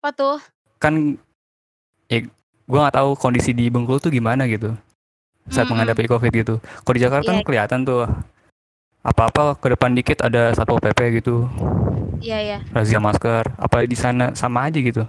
Apa 0.00 0.10
tuh? 0.10 0.38
kan 0.76 1.18
ya 2.06 2.18
gue 2.66 2.78
nggak 2.80 2.96
tahu 2.96 3.14
kondisi 3.14 3.52
di 3.52 3.68
Bengkulu 3.68 3.98
tuh 3.98 4.10
gimana 4.10 4.46
gitu 4.46 4.72
saat 5.46 5.66
Mm-mm. 5.66 5.78
menghadapi 5.78 6.08
covid 6.08 6.32
gitu. 6.32 6.54
Kalau 6.58 6.94
di 6.94 7.02
Jakarta 7.02 7.28
kan 7.28 7.38
Iya. 7.42 7.46
kelihatan 7.46 7.80
tuh 7.84 8.08
apa-apa 9.06 9.54
ke 9.54 9.66
depan 9.70 9.94
dikit 9.94 10.18
ada 10.20 10.50
satpol 10.50 10.82
pp 10.82 10.98
gitu, 11.16 11.46
Iya, 12.18 12.38
ya. 12.40 12.58
razia 12.74 12.98
masker. 12.98 13.54
Apa 13.54 13.86
di 13.86 13.94
sana 13.94 14.34
sama 14.34 14.66
aja 14.66 14.78
gitu? 14.78 15.06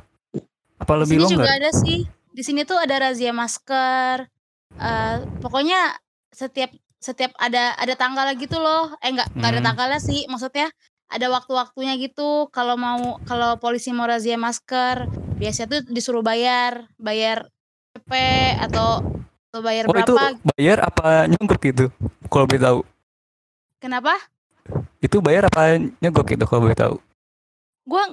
Apa 0.78 0.94
Di 0.94 1.00
lebih 1.02 1.18
longgar? 1.20 1.42
juga 1.42 1.52
ada 1.52 1.72
sih. 1.74 2.06
Di 2.30 2.44
sini 2.46 2.62
tuh 2.62 2.78
ada 2.78 3.02
razia 3.02 3.34
masker. 3.34 4.30
Eh, 4.78 5.16
pokoknya 5.42 5.98
setiap 6.30 6.70
setiap 6.98 7.34
ada 7.38 7.74
ada 7.74 7.94
tanggal 7.94 8.30
gitu 8.36 8.58
loh. 8.58 8.94
Eh 9.02 9.10
enggak, 9.10 9.34
enggak 9.34 9.50
ada 9.50 9.60
Hmm. 9.60 9.68
tanggalnya 9.68 10.00
sih. 10.00 10.30
Maksudnya 10.30 10.70
ada 11.08 11.28
waktu-waktunya 11.28 11.98
gitu. 11.98 12.46
Kalau 12.52 12.78
mau 12.78 13.18
kalau 13.26 13.58
polisi 13.58 13.90
mau 13.90 14.06
razia 14.06 14.38
masker, 14.38 15.10
biasanya 15.36 15.68
tuh 15.72 15.82
disuruh 15.90 16.22
bayar, 16.22 16.86
bayar 16.96 17.50
PP 17.96 18.12
atau 18.62 19.02
atau 19.50 19.60
bayar 19.64 19.90
Oh 19.90 19.96
itu 19.96 20.14
berapa? 20.14 20.38
bayar 20.54 20.78
apa 20.86 21.26
nyogok 21.26 21.62
gitu? 21.64 21.86
Kalau 22.28 22.46
boleh 22.46 22.62
tahu. 22.62 22.80
Kenapa? 23.78 24.14
Itu 24.98 25.22
bayar 25.22 25.48
apa 25.48 25.78
nyogok 26.02 26.26
gitu 26.28 26.44
kalau 26.44 26.66
boleh 26.66 26.76
tahu? 26.76 26.96
Gua 27.84 28.04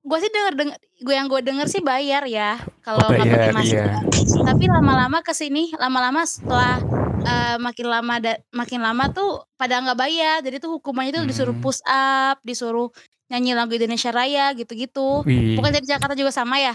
gua 0.00 0.18
sih 0.18 0.30
denger 0.30 0.54
denger 0.54 0.78
gue 0.98 1.14
yang 1.14 1.26
gue 1.26 1.40
denger 1.40 1.66
sih 1.68 1.78
bayar 1.80 2.24
ya 2.24 2.56
kalau 2.80 3.02
Oh, 3.02 3.08
nggak 3.08 3.18
pakai 3.20 3.34
bayar, 3.36 3.52
masker. 3.52 3.76
iya. 3.76 3.94
tapi 4.42 4.64
lama-lama 4.66 5.18
ke 5.20 5.30
sini 5.30 5.70
lama-lama 5.76 6.22
setelah 6.24 6.80
eh, 7.20 7.56
makin 7.56 7.86
lama 7.86 8.14
da- 8.16 8.40
makin 8.50 8.80
lama 8.80 9.04
tuh 9.08 9.30
pada 9.54 9.78
nggak 9.78 9.94
bayar 9.96 10.38
jadi 10.40 10.58
tuh 10.58 10.74
hukumannya 10.74 11.12
tuh 11.12 11.24
disuruh 11.24 11.52
Hmm. 11.52 11.60
push 11.60 11.82
up 11.84 12.40
disuruh 12.40 12.88
nyanyi 13.28 13.52
lagu 13.52 13.70
Indonesia 13.70 14.08
Raya 14.08 14.50
gitu-gitu 14.54 15.22
bukan 15.54 15.70
dari 15.70 15.84
Jakarta 15.84 16.14
juga 16.14 16.30
sama 16.30 16.56
ya 16.56 16.74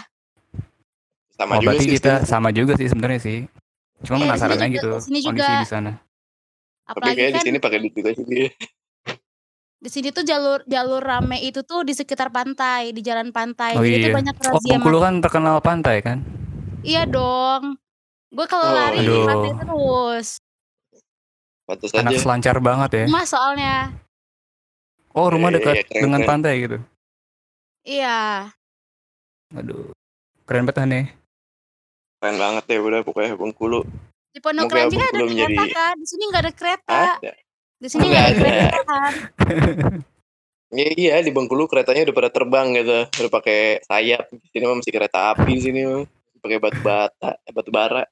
Sama 1.34 1.58
Oh, 1.58 1.60
juga 1.60 1.74
berarti 1.74 1.84
sih. 1.84 1.94
kita 1.98 2.14
sama 2.24 2.50
juga 2.50 2.74
sih 2.76 2.86
sebenarnya 2.86 3.20
sih. 3.20 3.38
Cuma 4.00 4.16
Iya, 4.16 4.22
di 4.22 4.28
penasaran 4.30 4.54
sini 4.54 4.62
aja 4.62 4.70
juga- 4.70 4.78
gitu 4.78 4.90
di 4.94 5.02
sini 5.02 5.20
kondisi 5.20 5.42
juga. 5.44 5.58
di 5.58 5.68
sana. 5.68 5.92
Tapi 6.84 6.92
apalagi 6.92 7.16
kayak 7.18 7.30
di 7.30 7.34
kan 7.34 7.46
sini 7.46 7.58
pakai 7.58 7.78
duit 7.80 7.94
juga 7.94 8.10
sih 8.12 8.26
dia. 8.26 8.50
di 9.78 9.90
sini 9.90 10.10
tuh 10.10 10.24
jalur 10.24 10.64
jalur 10.64 11.00
rame 11.00 11.40
itu 11.40 11.60
tuh 11.62 11.84
di 11.84 11.92
sekitar 11.92 12.28
pantai 12.28 12.92
di 12.92 13.00
jalan 13.00 13.30
pantai 13.30 13.76
Oh 13.76 13.84
jadi 13.84 14.00
tuh 14.02 14.10
iya. 14.10 14.16
banyak 14.16 14.36
Oh, 14.38 14.44
razia 14.50 14.72
Bengkulu 14.74 14.98
mas- 14.98 15.04
kan 15.04 15.14
terkenal 15.20 15.58
pantai 15.60 15.96
kan? 16.00 16.18
iya 16.82 17.04
dong 17.04 17.76
gue 18.30 18.46
kalau 18.46 18.64
Oh, 18.66 18.74
lari 18.74 18.98
di 18.98 19.06
aduh. 19.06 19.24
pantai 19.26 19.52
terus 19.58 20.28
Pantas 21.64 21.92
Anak 21.94 22.12
aja. 22.12 22.20
selancar 22.22 22.56
banget 22.60 22.90
ya. 22.94 23.06
rumah 23.08 23.24
soalnya 23.24 23.76
Oh, 25.12 25.28
rumah 25.28 25.48
Iya, 25.48 25.56
dekat 25.58 25.74
iya, 25.74 25.84
keren, 25.86 26.02
dengan 26.02 26.20
keren. 26.20 26.30
pantai 26.30 26.54
gitu. 26.60 26.78
iya 27.84 28.20
Aduh. 29.52 29.92
Keren 30.44 30.64
banget 30.64 30.84
nih. 30.86 31.06
Keren 32.18 32.36
banget 32.36 32.64
ya 32.66 32.80
udah 32.80 33.00
pokoknya 33.02 33.36
Bengkulu. 33.36 33.84
Di 34.34 34.40
Pondok 34.40 34.66
Ranji 34.68 34.96
kan 34.96 35.06
ada 35.06 35.16
belum 35.16 35.30
kereta 35.32 35.62
jadi- 35.62 35.74
kan 35.74 35.94
di 35.96 36.08
sini 36.10 36.24
nggak 36.26 36.42
ada 36.42 36.52
kereta 36.52 37.00
Ada. 37.16 37.32
di 37.78 37.88
sini 37.88 38.06
Nggak 38.06 38.24
ada 38.24 38.34
kereta 38.36 38.80
kan 38.84 39.14
Ya, 40.74 40.90
iya 40.92 41.22
di 41.22 41.30
Bengkulu 41.30 41.70
keretanya 41.70 42.02
udah 42.02 42.16
pada 42.18 42.30
terbang 42.34 42.74
gitu, 42.74 43.06
udah 43.06 43.30
pakai 43.32 43.78
sayap. 43.86 44.26
Di 44.34 44.50
sini 44.50 44.66
mah 44.66 44.82
masih 44.82 44.90
kereta 44.90 45.30
api 45.30 45.54
di 45.54 45.62
sini 45.62 45.86
mah. 45.86 46.02
pakai 46.42 46.58
batu 46.58 46.82
bata, 46.82 47.30
eh, 47.38 47.54
batu 47.54 47.70
bara. 47.70 48.04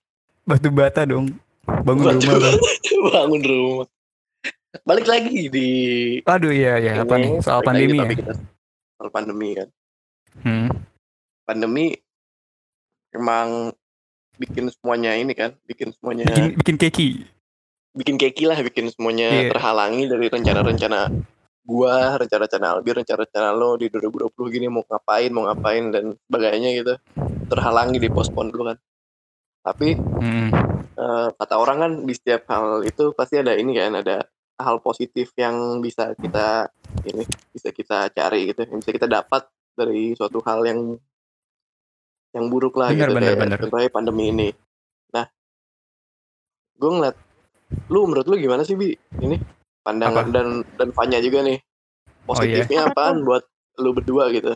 Batu 0.46 0.70
bata 0.70 1.01
dong. 1.04 1.34
Bangun 1.66 2.06
Batu 2.13 2.30
rumah. 2.30 2.54
Bangun 3.10 3.42
rumah. 3.42 3.88
balik 4.86 5.04
lagi 5.04 5.50
di 5.50 5.68
Aduh 6.24 6.54
iya 6.54 6.78
iya 6.78 7.01
apa 7.01 7.18
nih 7.18 7.42
soal 7.42 7.60
balik 7.60 7.82
lagi 7.82 7.90
pandemi 7.90 7.98
ya? 7.98 8.06
kita. 8.13 8.34
Soal 8.94 9.10
pandemi 9.10 9.50
kan. 9.51 9.68
Hmm. 10.38 10.70
Pandemi 11.42 11.86
emang 13.10 13.74
bikin 14.41 14.65
semuanya 14.74 15.13
ini 15.13 15.38
kan, 15.38 15.53
bikin 15.69 15.93
semuanya 15.93 16.25
Bikin 16.33 16.45
bikin 16.57 16.75
keki. 16.81 17.10
bikin 17.91 18.15
keki 18.17 18.43
lah, 18.50 18.57
bikin 18.63 18.89
semuanya 18.89 19.29
Iya. 19.29 19.50
terhalangi 19.53 20.10
dari 20.10 20.25
rencana-rencana 20.31 21.12
gua, 21.62 22.17
rencana-rencana 22.17 22.65
Albi, 22.74 22.89
rencana-rencana 22.89 23.50
lo 23.53 23.77
di 23.77 23.86
2020 23.88 24.50
gini 24.50 24.65
mau 24.65 24.81
ngapain, 24.81 25.29
mau 25.29 25.45
ngapain 25.45 25.93
dan 25.93 26.17
sebagainya 26.25 26.69
gitu. 26.74 26.93
Terhalangi 27.51 28.01
di 28.01 28.10
pospon 28.10 28.50
dulu 28.50 28.74
kan. 28.74 28.77
Tapi 29.62 29.93
Hmm. 29.93 30.50
eh, 30.91 31.27
kata 31.38 31.55
orang 31.55 31.77
kan 31.77 31.91
di 32.01 32.13
setiap 32.17 32.50
hal 32.50 32.81
itu 32.81 33.13
pasti 33.13 33.38
ada 33.38 33.53
ini 33.53 33.77
kan, 33.77 33.93
ada 33.93 34.25
hal 34.57 34.77
positif 34.79 35.33
yang 35.38 35.81
bisa 35.81 36.13
kita 36.15 36.69
ini 37.03 37.24
bisa 37.50 37.69
kita 37.69 38.10
cari 38.10 38.50
gitu, 38.50 38.65
yang 38.65 38.77
bisa 38.79 38.91
kita 38.93 39.05
dapat 39.05 39.45
dari 39.74 40.13
suatu 40.13 40.41
hal 40.41 40.62
yang 40.65 40.79
yang 42.32 42.46
buruk 42.48 42.76
lah 42.76 42.90
Bener, 42.90 43.08
gitu 43.08 43.16
bener, 43.16 43.28
kayak 43.28 43.40
bener. 43.42 43.58
contohnya 43.60 43.90
pandemi 43.90 44.24
ini. 44.30 44.50
Nah, 45.12 45.26
gue 46.76 46.90
ngeliat 46.90 47.16
lu 47.88 48.00
menurut 48.04 48.28
lu 48.28 48.36
gimana 48.36 48.64
sih 48.64 48.76
bi 48.76 48.92
ini 49.18 49.40
pandangan 49.82 50.28
Apa? 50.28 50.34
dan 50.36 50.48
dan 50.76 50.90
Fanya 50.92 51.20
juga 51.20 51.40
nih 51.42 51.60
positifnya 52.24 52.92
Apa 52.92 53.12
apaan 53.12 53.24
buat 53.24 53.44
lu 53.80 53.96
berdua 53.96 54.28
gitu 54.30 54.52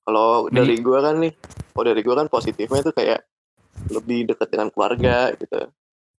kalau 0.00 0.48
dari 0.48 0.80
gua 0.80 1.04
kan 1.04 1.20
nih 1.20 1.36
kalau 1.70 1.84
dari 1.84 2.00
gua 2.00 2.16
kan 2.16 2.26
positifnya 2.26 2.80
tuh 2.80 2.96
kayak 2.96 3.20
lebih 3.92 4.24
dekat 4.26 4.48
dengan 4.48 4.68
keluarga 4.72 5.30
gitu 5.36 5.68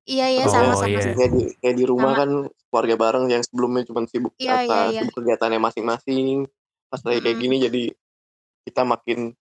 Iya 0.07 0.27
iya 0.31 0.45
Oh, 0.47 0.53
sama-sama. 0.53 0.87
iya. 0.87 1.03
kayak 1.19 1.31
di 1.33 1.43
kayak 1.59 1.75
di 1.75 1.85
rumah 1.89 2.13
Sama. 2.15 2.21
kan 2.21 2.31
keluarga 2.71 2.95
bareng 2.95 3.25
yang 3.27 3.43
sebelumnya 3.43 3.83
cuma 3.83 4.07
sibuk 4.07 4.31
Iya, 4.39 4.53
apa 4.63 4.63
iya, 4.63 4.77
iya. 4.87 5.01
sibuk 5.03 5.15
kegiatannya 5.19 5.59
masing-masing 5.59 6.47
pas 6.87 7.01
lagi 7.03 7.19
kayak 7.25 7.39
gini 7.41 7.57
jadi 7.59 7.83
kita 8.63 8.83
makin 8.85 9.35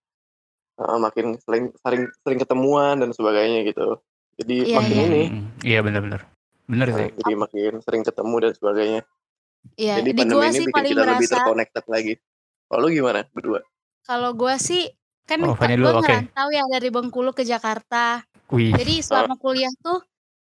uh, 0.80 0.98
makin 1.00 1.36
sering 1.44 1.72
sering 1.82 2.04
sering 2.24 2.40
ketemuan 2.40 3.00
dan 3.00 3.12
sebagainya 3.12 3.66
gitu 3.68 4.00
jadi 4.36 4.56
Iya, 4.68 4.76
makin 4.76 4.96
iya. 4.96 5.06
ini 5.08 5.24
Hmm, 5.32 5.46
Iya 5.64 5.80
benar-benar. 5.80 6.22
Bener 6.68 6.88
uh, 6.92 6.96
sih. 6.98 7.10
jadi 7.24 7.34
makin 7.38 7.72
sering 7.84 8.04
ketemu 8.04 8.36
dan 8.44 8.52
sebagainya 8.56 9.02
Iya, 9.76 9.94
jadi 10.04 10.10
di 10.14 10.20
pandemi 10.20 10.36
gua 10.38 10.46
ini 10.46 10.54
sih 10.54 10.66
bikin 10.68 10.76
paling 10.76 10.92
kita 10.92 11.02
lebih 11.02 11.16
merasa 11.18 11.36
terconnected 11.40 11.86
lagi 11.90 12.14
kalau 12.66 12.80
lu 12.86 12.88
gimana 12.92 13.22
berdua 13.34 13.60
kalau 14.06 14.30
gua 14.38 14.56
sih 14.62 14.84
kan 15.26 15.42
Oh, 15.42 15.58
gue 15.58 15.74
dulu, 15.74 16.06
ngerantau 16.06 16.48
ya 16.54 16.62
dari 16.70 16.94
Bengkulu 16.94 17.34
ke 17.34 17.42
Jakarta. 17.42 18.22
Wih. 18.54 18.78
Jadi 18.78 19.02
selama 19.02 19.34
kuliah 19.42 19.74
tuh 19.82 19.98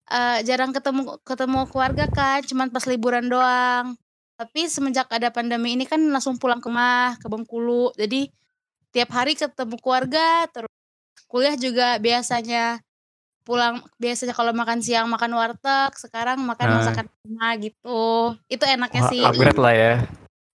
eh, 0.08 0.40
jarang 0.48 0.72
ketemu 0.72 1.20
ketemu 1.28 1.68
keluarga 1.68 2.08
kan, 2.08 2.40
cuman 2.48 2.72
pas 2.72 2.88
liburan 2.88 3.28
doang. 3.28 4.00
Tapi 4.40 4.72
semenjak 4.72 5.12
ada 5.12 5.28
pandemi 5.28 5.76
ini 5.76 5.84
kan 5.84 6.00
langsung 6.08 6.40
pulang 6.40 6.64
ke 6.64 6.72
rumah 6.72 7.20
ke 7.20 7.28
Bengkulu. 7.28 7.92
Jadi 8.00 8.32
tiap 8.92 9.10
hari 9.10 9.34
ketemu 9.34 9.76
keluarga 9.80 10.46
terus 10.48 10.72
kuliah 11.26 11.56
juga 11.56 11.96
biasanya 11.98 12.80
pulang 13.42 13.82
biasanya 13.98 14.38
kalau 14.38 14.54
makan 14.54 14.80
siang 14.80 15.10
makan 15.10 15.34
warteg, 15.34 15.92
sekarang 15.98 16.38
makan 16.44 16.68
Ah. 16.68 16.74
masakan 16.78 17.06
rumah 17.26 17.52
gitu. 17.58 18.04
Itu 18.46 18.64
enaknya 18.64 19.02
Wah, 19.02 19.10
sih. 19.10 19.24
upgrade 19.24 19.58
lah 19.58 19.74
ya. 19.74 19.94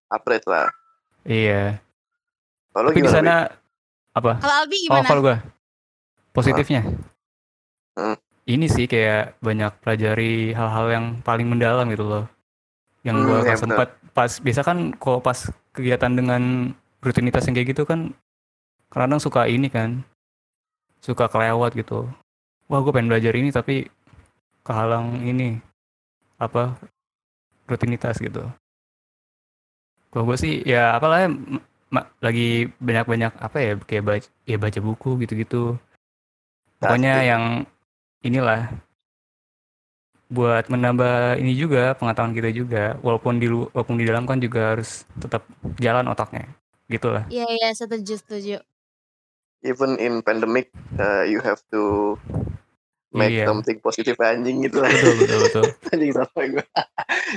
upgrade 0.08 0.44
lah 0.44 0.66
Iya. 1.22 1.78
kalau 2.70 2.90
di 2.90 3.00
sana 3.06 3.48
apa? 4.12 4.36
Kalau 4.40 4.54
Albi 4.60 4.76
Oh, 4.76 4.82
gimana? 4.90 5.06
kalau 5.06 5.22
gua 5.22 5.36
positifnya. 6.30 6.82
Hmm. 7.94 8.16
Ini 8.42 8.66
sih 8.66 8.84
kayak 8.84 9.38
banyak 9.38 9.72
pelajari 9.78 10.50
hal-hal 10.50 10.86
yang 10.90 11.06
paling 11.22 11.46
mendalam 11.46 11.86
gitu 11.86 12.02
loh. 12.02 12.24
Yang 13.02 13.16
Hmm, 13.16 13.24
gua 13.24 13.32
ya 13.32 13.42
nggak 13.42 13.54
benar. 13.54 13.62
sempat 13.62 13.88
pas 14.10 14.32
biasa 14.36 14.60
kan 14.60 14.78
kalau 14.94 15.20
pas 15.20 15.38
kegiatan 15.72 16.12
dengan 16.12 16.42
rutinitas 16.98 17.46
yang 17.46 17.54
kayak 17.54 17.70
gitu 17.70 17.82
kan 17.82 18.10
kadang 18.92 19.20
suka 19.20 19.48
ini 19.48 19.68
kan 19.72 20.04
suka 21.02 21.26
kelewat 21.32 21.74
gitu. 21.74 22.06
Wah, 22.70 22.78
gue 22.84 22.92
pengen 22.94 23.10
belajar 23.10 23.32
ini 23.34 23.50
tapi 23.50 23.88
kehalang 24.62 25.24
ini 25.26 25.58
apa 26.38 26.76
rutinitas 27.66 28.18
gitu. 28.22 28.46
Kalau 30.12 30.24
gue 30.28 30.36
sih 30.36 30.54
ya 30.68 30.96
apalah 30.96 31.24
ya, 31.24 31.28
lagi 32.20 32.68
banyak-banyak 32.80 33.32
apa 33.40 33.56
ya 33.60 33.72
kayak 33.88 34.04
baca 34.04 34.28
ya 34.48 34.56
baca 34.60 34.80
buku 34.80 35.10
gitu-gitu. 35.24 35.76
Pokoknya 36.80 37.14
Pasti. 37.22 37.28
yang 37.30 37.42
inilah 38.26 38.60
buat 40.32 40.64
menambah 40.72 41.36
ini 41.44 41.52
juga 41.52 41.92
pengetahuan 41.92 42.32
kita 42.32 42.48
juga 42.56 42.96
walaupun 43.04 43.36
di 43.36 43.52
lu- 43.52 43.68
walaupun 43.76 44.00
di 44.00 44.08
dalam 44.08 44.24
kan 44.24 44.40
juga 44.40 44.72
harus 44.72 45.04
tetap 45.20 45.44
jalan 45.76 46.08
otaknya 46.08 46.48
gitulah 46.88 47.28
Iya 47.28 47.44
iya 47.52 47.68
setuju 47.76 48.16
setuju. 48.16 48.56
Even 49.62 49.96
in 49.96 50.20
pandemic 50.20 50.68
uh, 50.98 51.22
you 51.22 51.38
have 51.40 51.62
to 51.70 52.14
make 53.12 53.28
Iya. 53.30 53.44
something 53.44 53.76
positif 53.78 54.16
anjing 54.18 54.64
gitu. 54.64 54.80
Lah 54.80 54.88
betul 54.88 55.14
betul 55.20 55.38
betul. 55.44 55.64
Anjing 55.92 56.12
sama 56.16 56.40
gue 56.48 56.64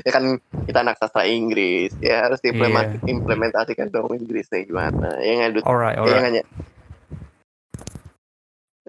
ya 0.02 0.12
kan 0.12 0.24
kita 0.66 0.78
anak 0.82 0.96
sastra 0.98 1.28
Inggris. 1.28 1.92
Ya 2.00 2.24
harus 2.26 2.40
Iya. 2.42 2.56
implementasikan 3.04 3.92
dong 3.92 4.08
Inggrisnya 4.12 4.64
gimana. 4.64 5.20
Ya 5.20 5.32
nggak 5.36 5.52
Dut? 5.60 5.64
alright 5.68 5.96
ya 5.96 6.02
alright. 6.02 6.22
nggak 6.22 6.34
Nya? 6.34 6.44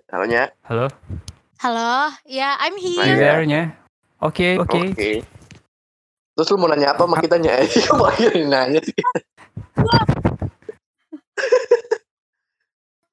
halo 0.06 0.24
nya 0.24 0.42
halo? 0.64 0.86
Halo, 1.58 2.14
ya 2.22 2.54
I'm 2.62 2.78
you 2.78 2.94
Iya. 2.94 3.04
here. 3.04 3.18
there 3.18 3.44
nya 3.44 3.62
oke 4.22 4.62
oke. 4.62 4.94
Oke. 4.94 5.10
Terus 6.36 6.48
lu 6.52 6.60
mau 6.60 6.68
nanya 6.70 6.94
apa 6.94 7.02
sama 7.02 7.18
kita 7.18 7.36
nya 7.42 7.58
kamu 7.66 8.04
akhirnya 8.14 8.44
nanya 8.46 8.80
sih 8.86 8.94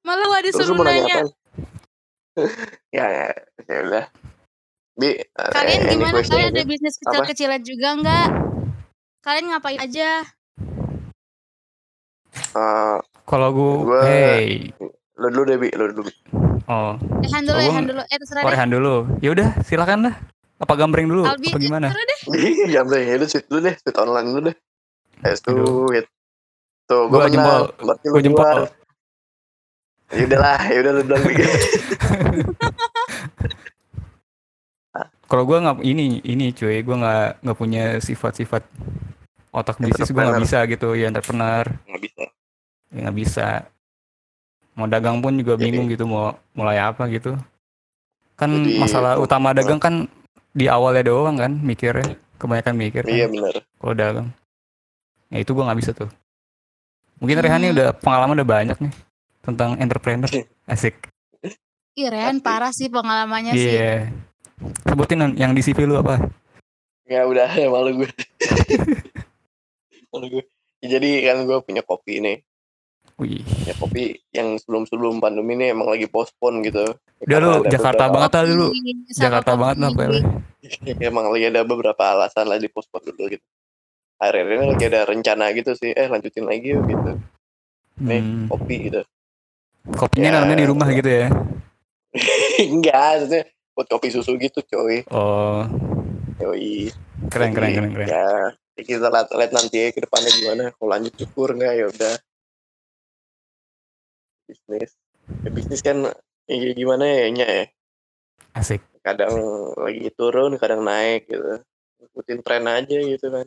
Malah 0.04 0.24
gua 0.28 0.38
terus 0.44 0.54
lu 0.60 0.60
disuruh 0.68 0.76
mau 0.76 0.84
nanya 0.84 1.18
ya 2.96 3.06
ya 3.08 3.26
ya 3.64 3.76
udah 3.88 4.04
bi 4.94 5.10
uh, 5.16 5.50
Kalian 5.50 5.80
any 5.88 5.96
gimana? 6.04 6.20
Kalian 6.22 6.48
ada 6.54 6.62
bisnis 6.66 6.94
kecil-kecilan 7.00 7.60
juga 7.64 7.88
nggak? 7.98 8.26
Kalian 9.24 9.44
ngapain 9.50 9.80
aja? 9.80 10.22
Uh, 12.54 12.98
kalau 13.24 13.48
gue 13.54 13.72
Gua- 13.86 14.04
hey 14.06 14.70
lu 15.14 15.30
dulu 15.30 15.42
deh 15.46 15.56
bi 15.56 15.70
lu 15.70 15.94
dulu 15.94 16.10
Bi. 16.10 16.14
oh 16.66 16.98
Ehan 17.22 17.42
dulu, 17.46 17.58
Oh, 17.62 17.82
dulu. 17.86 18.02
Eh 18.10 18.16
terserah 18.18 18.42
oh. 18.42 18.50
Rehan 18.50 18.68
dulu 18.68 18.94
ya 19.22 19.30
udah 19.30 19.48
silakan 19.62 20.10
lah 20.10 20.14
apa 20.54 20.74
gambreng 20.74 21.06
dulu 21.10 21.22
Albi, 21.26 21.50
apa 21.50 21.58
gimana. 21.58 21.88
Jam 22.70 22.86
deh, 22.86 23.02
ya 23.02 23.14
lu 23.18 23.26
sweet 23.26 23.46
dulu 23.50 23.68
deh, 23.68 23.74
sweet 23.74 23.96
online 23.98 24.26
dulu 24.30 24.40
deh. 24.48 24.56
Eh, 25.26 25.34
sweet. 25.34 26.06
Tuh, 26.86 27.10
Gua 27.10 27.26
gue 27.26 27.36
menang. 27.36 27.68
jempol. 27.74 27.90
Gue 28.06 28.22
jempol. 28.22 28.58
Ya 30.12 30.22
udahlah, 30.28 30.60
ya 30.68 30.78
udah 30.84 30.92
lu 30.92 31.02
duluan 31.08 31.22
lagi. 31.24 31.44
kalau 35.24 35.42
gue 35.48 35.58
nggak 35.58 35.76
ini 35.82 36.20
ini 36.22 36.52
cuy 36.54 36.84
gue 36.84 36.94
nggak 36.94 37.42
nggak 37.42 37.58
punya 37.58 37.98
sifat-sifat 37.98 38.62
otak 39.50 39.80
bisnis 39.82 40.12
gue 40.12 40.22
nggak 40.22 40.44
bisa 40.44 40.58
gitu 40.68 40.94
ya 40.94 41.08
entrepreneur. 41.10 41.64
Nggak 41.88 42.02
bisa. 42.04 42.22
ya 42.94 42.98
nggak 43.08 43.16
bisa. 43.16 43.48
Mau 44.74 44.86
dagang 44.86 45.18
pun 45.22 45.34
juga 45.34 45.56
Jadi- 45.56 45.62
bingung 45.70 45.86
gitu 45.90 46.04
mau 46.06 46.36
mulai 46.52 46.78
apa 46.78 47.08
gitu. 47.10 47.34
Kan 48.36 48.50
Jadi- 48.52 48.78
masalah 48.78 49.18
utama 49.18 49.50
dagang 49.56 49.80
kan 49.80 50.06
di 50.54 50.68
awalnya 50.70 51.10
doang 51.10 51.40
kan 51.40 51.50
mikirnya. 51.50 52.14
Kebanyakan 52.38 52.74
mikir 52.76 53.02
kan. 53.08 53.14
Iya 53.14 53.26
benar. 53.30 53.54
kalau 53.80 53.94
dagang. 53.96 54.28
Ya 55.32 55.38
itu 55.40 55.50
gue 55.50 55.64
nggak 55.64 55.78
bisa 55.80 55.90
tuh. 55.96 56.10
Mungkin 57.18 57.40
Rehan 57.40 57.62
nih 57.62 57.72
udah 57.72 57.88
pengalaman 57.96 58.36
udah 58.36 58.46
banyak 58.46 58.78
nih 58.78 58.92
tentang 59.44 59.76
entrepreneur 59.76 60.28
asik 60.64 60.96
Ih 61.94 62.08
Ren, 62.08 62.36
Pasti. 62.36 62.42
parah 62.42 62.72
sih 62.72 62.88
pengalamannya 62.88 63.52
sih. 63.52 63.70
iya 63.70 64.10
sebutin 64.82 65.34
yang 65.34 65.52
di 65.52 65.60
CV 65.60 65.84
lu 65.84 65.96
apa 65.96 66.18
Ya 67.04 67.22
udah, 67.22 67.46
ya 67.52 67.68
malu 67.68 67.92
gue. 67.94 68.08
malu 70.10 70.26
gue. 70.30 70.44
Ya, 70.80 70.88
Jadi 70.90 71.08
kan 71.22 71.36
gue 71.42 71.58
punya 71.60 71.80
kopi 71.80 72.16
nih. 72.18 72.40
wih 73.14 73.44
Ya 73.62 73.74
kopi 73.74 74.02
yang 74.30 74.56
sebelum-sebelum 74.56 75.20
pandemi 75.20 75.54
ini 75.54 75.70
emang 75.70 75.86
lagi 75.86 76.06
postpone 76.06 76.60
gitu. 76.62 76.96
udah 77.20 77.38
lu 77.38 77.50
Jakarta 77.64 78.08
beberapa- 78.08 78.14
banget 78.18 78.30
lah 78.32 78.44
dulu 78.44 78.66
sama 78.72 79.20
Jakarta 79.20 79.50
kopi. 79.50 79.60
banget 79.60 79.76
lah 79.78 79.90
emang 81.04 81.24
lagi 81.28 81.44
ada 81.46 81.62
beberapa 81.62 82.02
alasan 82.02 82.46
lah 82.46 82.56
di 82.56 82.66
postpone 82.66 83.04
dulu 83.06 83.22
gitu. 83.30 83.44
Akhir-akhir 84.16 84.50
ini 84.50 84.64
lagi 84.66 84.84
ada 84.86 85.00
rencana 85.04 85.44
gitu 85.52 85.70
sih. 85.74 85.92
Eh 85.92 86.08
lanjutin 86.08 86.42
lagi 86.42 86.72
yuk 86.72 86.82
gitu. 86.86 87.10
Nih 88.00 88.18
Hmm, 88.18 88.48
kopi 88.48 88.76
gitu. 88.82 89.00
Kopinya 89.92 90.32
Ya, 90.32 90.34
namanya 90.40 90.56
di 90.56 90.66
rumah 90.66 90.88
gitu 90.88 91.08
ya 91.08 91.28
Enggak, 92.72 92.94
maksudnya 92.94 93.42
buat 93.74 93.86
kopi 93.90 94.08
susu 94.08 94.38
gitu 94.38 94.62
coy. 94.64 95.02
oh 95.10 95.66
Yoi. 96.40 96.88
keren 97.28 97.50
keren 97.52 97.68
Jadi, 97.70 97.76
keren 97.76 97.90
keren 97.92 98.08
Ya, 98.08 98.26
ya 98.74 98.82
kita 98.82 99.06
lihat, 99.10 99.28
lihat 99.30 99.52
nanti 99.54 99.76
ya 99.78 99.88
ke 99.90 100.02
depannya 100.02 100.30
gimana. 100.30 100.64
Kalau 100.74 100.88
lanjut 100.90 101.14
syukur 101.14 101.54
nggak 101.54 101.72
ya 101.74 101.84
udah. 101.90 102.14
Bisnis. 104.46 104.90
Ya, 105.42 105.50
bisnis 105.50 105.80
kan 105.80 105.98
ya 106.46 106.70
gimana 106.74 107.04
ya 107.06 107.26
nya 107.32 107.46
ya. 107.48 107.64
asik 108.54 108.82
Kadang 109.02 109.34
lagi 109.74 110.08
turun, 110.14 110.54
kadang 110.56 110.84
naik 110.86 111.26
gitu. 111.28 111.60
ikutin 112.04 112.40
tren 112.44 112.64
aja 112.68 112.98
gitu 113.00 113.26
kan 113.26 113.46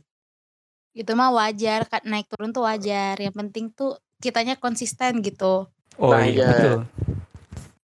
Itu 0.92 1.14
mah 1.14 1.30
wajar, 1.30 1.86
kan 1.88 2.02
naik 2.04 2.26
turun 2.28 2.50
tuh 2.52 2.66
wajar. 2.66 3.16
Yang 3.22 3.36
penting 3.38 3.66
tuh 3.72 3.96
kitanya 4.18 4.58
konsisten 4.58 5.22
gitu. 5.22 5.70
Oh 5.96 6.12
Nah, 6.12 6.28
iya 6.28 6.34
iya. 6.36 6.48
betul. 6.52 6.80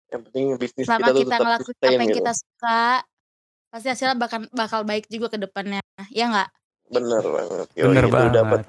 yang 0.06 0.22
penting 0.30 0.44
bisnis 0.56 0.84
Selama 0.86 1.00
kita 1.00 1.10
tuh 1.10 1.18
kita 1.18 1.28
tetap 1.28 1.40
ngelakuin 1.42 1.76
apa 1.76 1.88
yang 1.90 2.00
gitu 2.06 2.16
kita 2.16 2.32
suka, 2.32 2.82
pasti 3.68 3.86
hasilnya 3.90 4.16
bakal 4.16 4.40
bakal 4.54 4.80
baik 4.86 5.04
juga 5.08 5.26
ke 5.32 5.38
depannya. 5.40 5.82
Ya 6.12 6.28
nggak? 6.28 6.48
bener 6.86 7.18
banget 7.18 7.66
Yoi, 7.74 7.86
Bener 7.90 8.06
banget. 8.06 8.32
dapat 8.38 8.60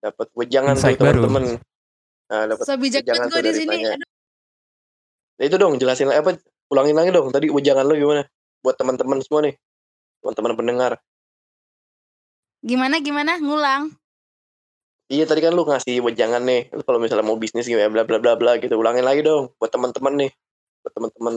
dapat 0.00 0.26
wejangan 0.38 0.74
tuh 0.78 0.86
baru. 0.86 1.02
teman-teman 1.18 1.44
nah 2.30 2.42
dapat 2.46 2.62
So 2.62 2.78
bijak 2.78 3.02
wejangan 3.02 3.26
banget 3.26 3.34
gue 3.34 3.40
di 3.40 3.44
dari 3.50 3.58
sini. 3.58 3.76
Nah, 5.34 5.44
itu 5.44 5.56
dong 5.58 5.74
jelasin 5.76 6.14
apa 6.14 6.38
ulangin 6.70 6.94
lagi 6.94 7.10
dong 7.10 7.34
tadi 7.34 7.50
wejangan 7.50 7.82
lo 7.82 7.98
gimana 7.98 8.22
buat 8.62 8.78
teman-teman 8.78 9.18
semua 9.18 9.50
nih 9.50 9.54
teman-teman 10.22 10.52
pendengar 10.54 10.92
Gimana 12.60 13.00
gimana? 13.00 13.40
Ngulang. 13.40 13.88
Iya 15.10 15.26
tadi 15.26 15.42
kan 15.42 15.52
lu 15.52 15.62
ngasih 15.62 15.98
wejangan 16.00 16.40
nih 16.40 16.70
lu 16.70 16.80
kalau 16.80 16.96
misalnya 16.96 17.22
mau 17.22 17.34
bisnis 17.34 17.66
gitu 17.66 17.76
ya 17.76 17.90
bla 17.90 18.06
bla 18.06 18.16
bla 18.16 18.34
bla 18.34 18.56
gitu 18.56 18.72
ulangin 18.74 19.02
lagi 19.02 19.20
dong 19.20 19.50
buat 19.58 19.68
teman-teman 19.68 20.14
nih 20.16 20.30
buat 20.80 20.92
teman-teman 20.94 21.34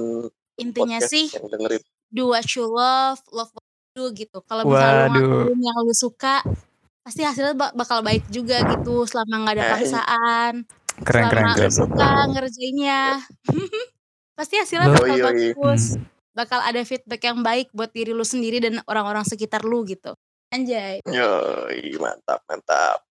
Intinya 0.56 1.02
podcast 1.02 1.10
sih 1.10 1.26
yang 1.34 1.50
dengerin 1.50 1.82
do 2.14 2.30
what 2.30 2.46
you 2.48 2.64
love, 2.64 3.18
love 3.34 3.50
what 3.50 3.66
you 3.66 3.98
do 3.98 4.14
gitu. 4.14 4.38
Kalau 4.46 4.62
misalnya 4.64 5.18
lu 5.18 5.50
yang 5.52 5.82
lu 5.82 5.90
suka, 5.92 6.46
pasti 7.02 7.26
hasilnya 7.26 7.58
bak- 7.58 7.74
bakal 7.74 8.06
baik 8.06 8.30
juga 8.30 8.62
gitu 8.62 9.02
selama 9.04 9.42
nggak 9.42 9.56
ada 9.58 9.64
Eh, 9.64 9.72
paksaan. 9.74 10.54
Keren 11.02 11.24
keren 11.26 11.42
selama 11.42 11.50
lu 11.50 11.58
keren. 11.58 11.74
suka 11.74 12.10
ngerjainnya. 12.30 13.02
pasti 14.38 14.56
hasilnya 14.56 14.94
bakal 14.94 15.10
yoi. 15.10 15.26
bagus. 15.26 15.98
Hmm. 15.98 16.06
Bakal 16.34 16.60
ada 16.62 16.82
feedback 16.86 17.22
yang 17.24 17.42
baik 17.42 17.74
buat 17.74 17.90
diri 17.90 18.14
lu 18.14 18.22
sendiri 18.22 18.62
dan 18.62 18.78
orang-orang 18.86 19.26
sekitar 19.26 19.66
lu 19.66 19.82
gitu. 19.86 20.14
Anjay. 20.50 21.02
Yoi, 21.04 21.98
mantap 21.98 22.46
mantap 22.46 23.02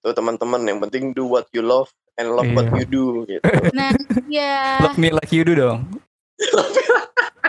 tuh 0.00 0.12
teman-teman 0.12 0.60
yang 0.64 0.78
penting 0.80 1.12
do 1.12 1.24
what 1.24 1.44
you 1.50 1.60
love 1.60 1.88
and 2.16 2.30
love 2.30 2.48
what 2.52 2.66
Iya. 2.66 2.76
you 2.76 2.86
do 2.86 3.04
gitu 3.24 3.44
Nah, 3.76 3.90
ya, 4.26 4.80
Love 4.80 4.96
me 4.96 5.08
like 5.10 5.30
you 5.30 5.42
do 5.42 5.54
dong. 5.54 5.80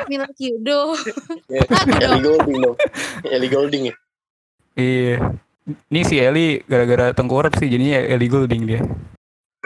me 0.05 0.21
like 0.21 0.37
you 0.37 0.53
do. 0.61 0.93
Ya, 1.49 1.65
Ellie. 2.05 2.21
Golding 2.21 2.57
dong 2.61 2.77
Ellie 3.25 3.49
Golding 3.49 3.83
ya 3.89 3.95
Iya. 4.75 5.17
Ini 5.65 6.01
si 6.03 6.19
Eli 6.19 6.61
gara-gara 6.63 7.09
tengkurap 7.09 7.57
sih 7.57 7.65
jadinya 7.65 7.97
Eli 7.97 8.27
Golding 8.27 8.69
dia. 8.69 8.81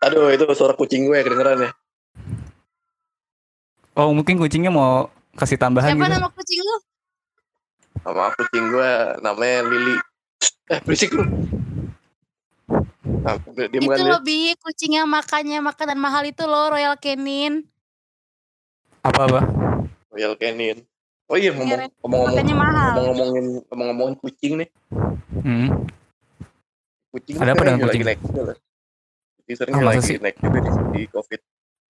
Aduh 0.00 0.30
itu 0.30 0.42
suara 0.54 0.72
kucing 0.72 1.06
gue 1.06 1.18
kedengeran 1.20 1.68
ya 1.68 1.70
Oh 3.92 4.10
mungkin 4.10 4.40
kucingnya 4.40 4.72
mau 4.72 5.06
kasih 5.36 5.60
tambahan 5.60 5.92
Siapa 5.92 6.06
gitu. 6.08 6.14
nama 6.16 6.28
kucing 6.32 6.60
lu? 6.60 6.76
Sama 8.00 8.32
kucing 8.34 8.64
gue 8.68 8.90
namanya 9.20 9.58
Lily 9.68 9.96
eh 10.68 10.80
berisik 10.82 11.12
lu 11.12 11.24
nah, 13.22 13.36
kan 13.36 13.52
itu 13.52 13.68
dia 13.68 14.14
lebih 14.16 14.56
kucing 14.58 14.96
yang 14.96 15.06
makannya 15.06 15.60
makanan 15.60 15.98
mahal 15.98 16.24
itu 16.24 16.42
loh 16.42 16.72
Royal 16.72 16.96
Canin. 16.96 17.66
Apa 19.02 19.26
apa? 19.26 19.40
Royal 20.10 20.34
Canin 20.34 20.82
oh 21.26 21.36
iya 21.36 21.50
ngomong 21.50 21.78
Keren. 21.80 21.90
ngomong 22.04 22.20
mahal. 22.52 22.90
ngomong 22.92 23.04
ngomongin 23.08 23.44
ngomong 23.68 23.86
ngomongin 23.92 24.16
kucing 24.20 24.52
nih 24.60 24.68
Hmm. 25.42 25.88
kucing 27.10 27.34
Ada 27.40 27.56
apa 27.56 27.62
dengan 27.64 27.78
lagi 27.82 27.88
kucing? 27.88 28.04
naik 28.04 28.20
juga 28.20 28.42
lah 28.46 28.56
kucing 29.40 29.56
sering 29.56 29.72
Ah, 29.72 29.80
masa 29.80 29.88
lagi 29.90 30.02
sih? 30.06 30.16
naik 30.20 30.36
juga 30.38 30.58
di, 30.60 30.70
di 30.92 31.02
covid 31.08 31.40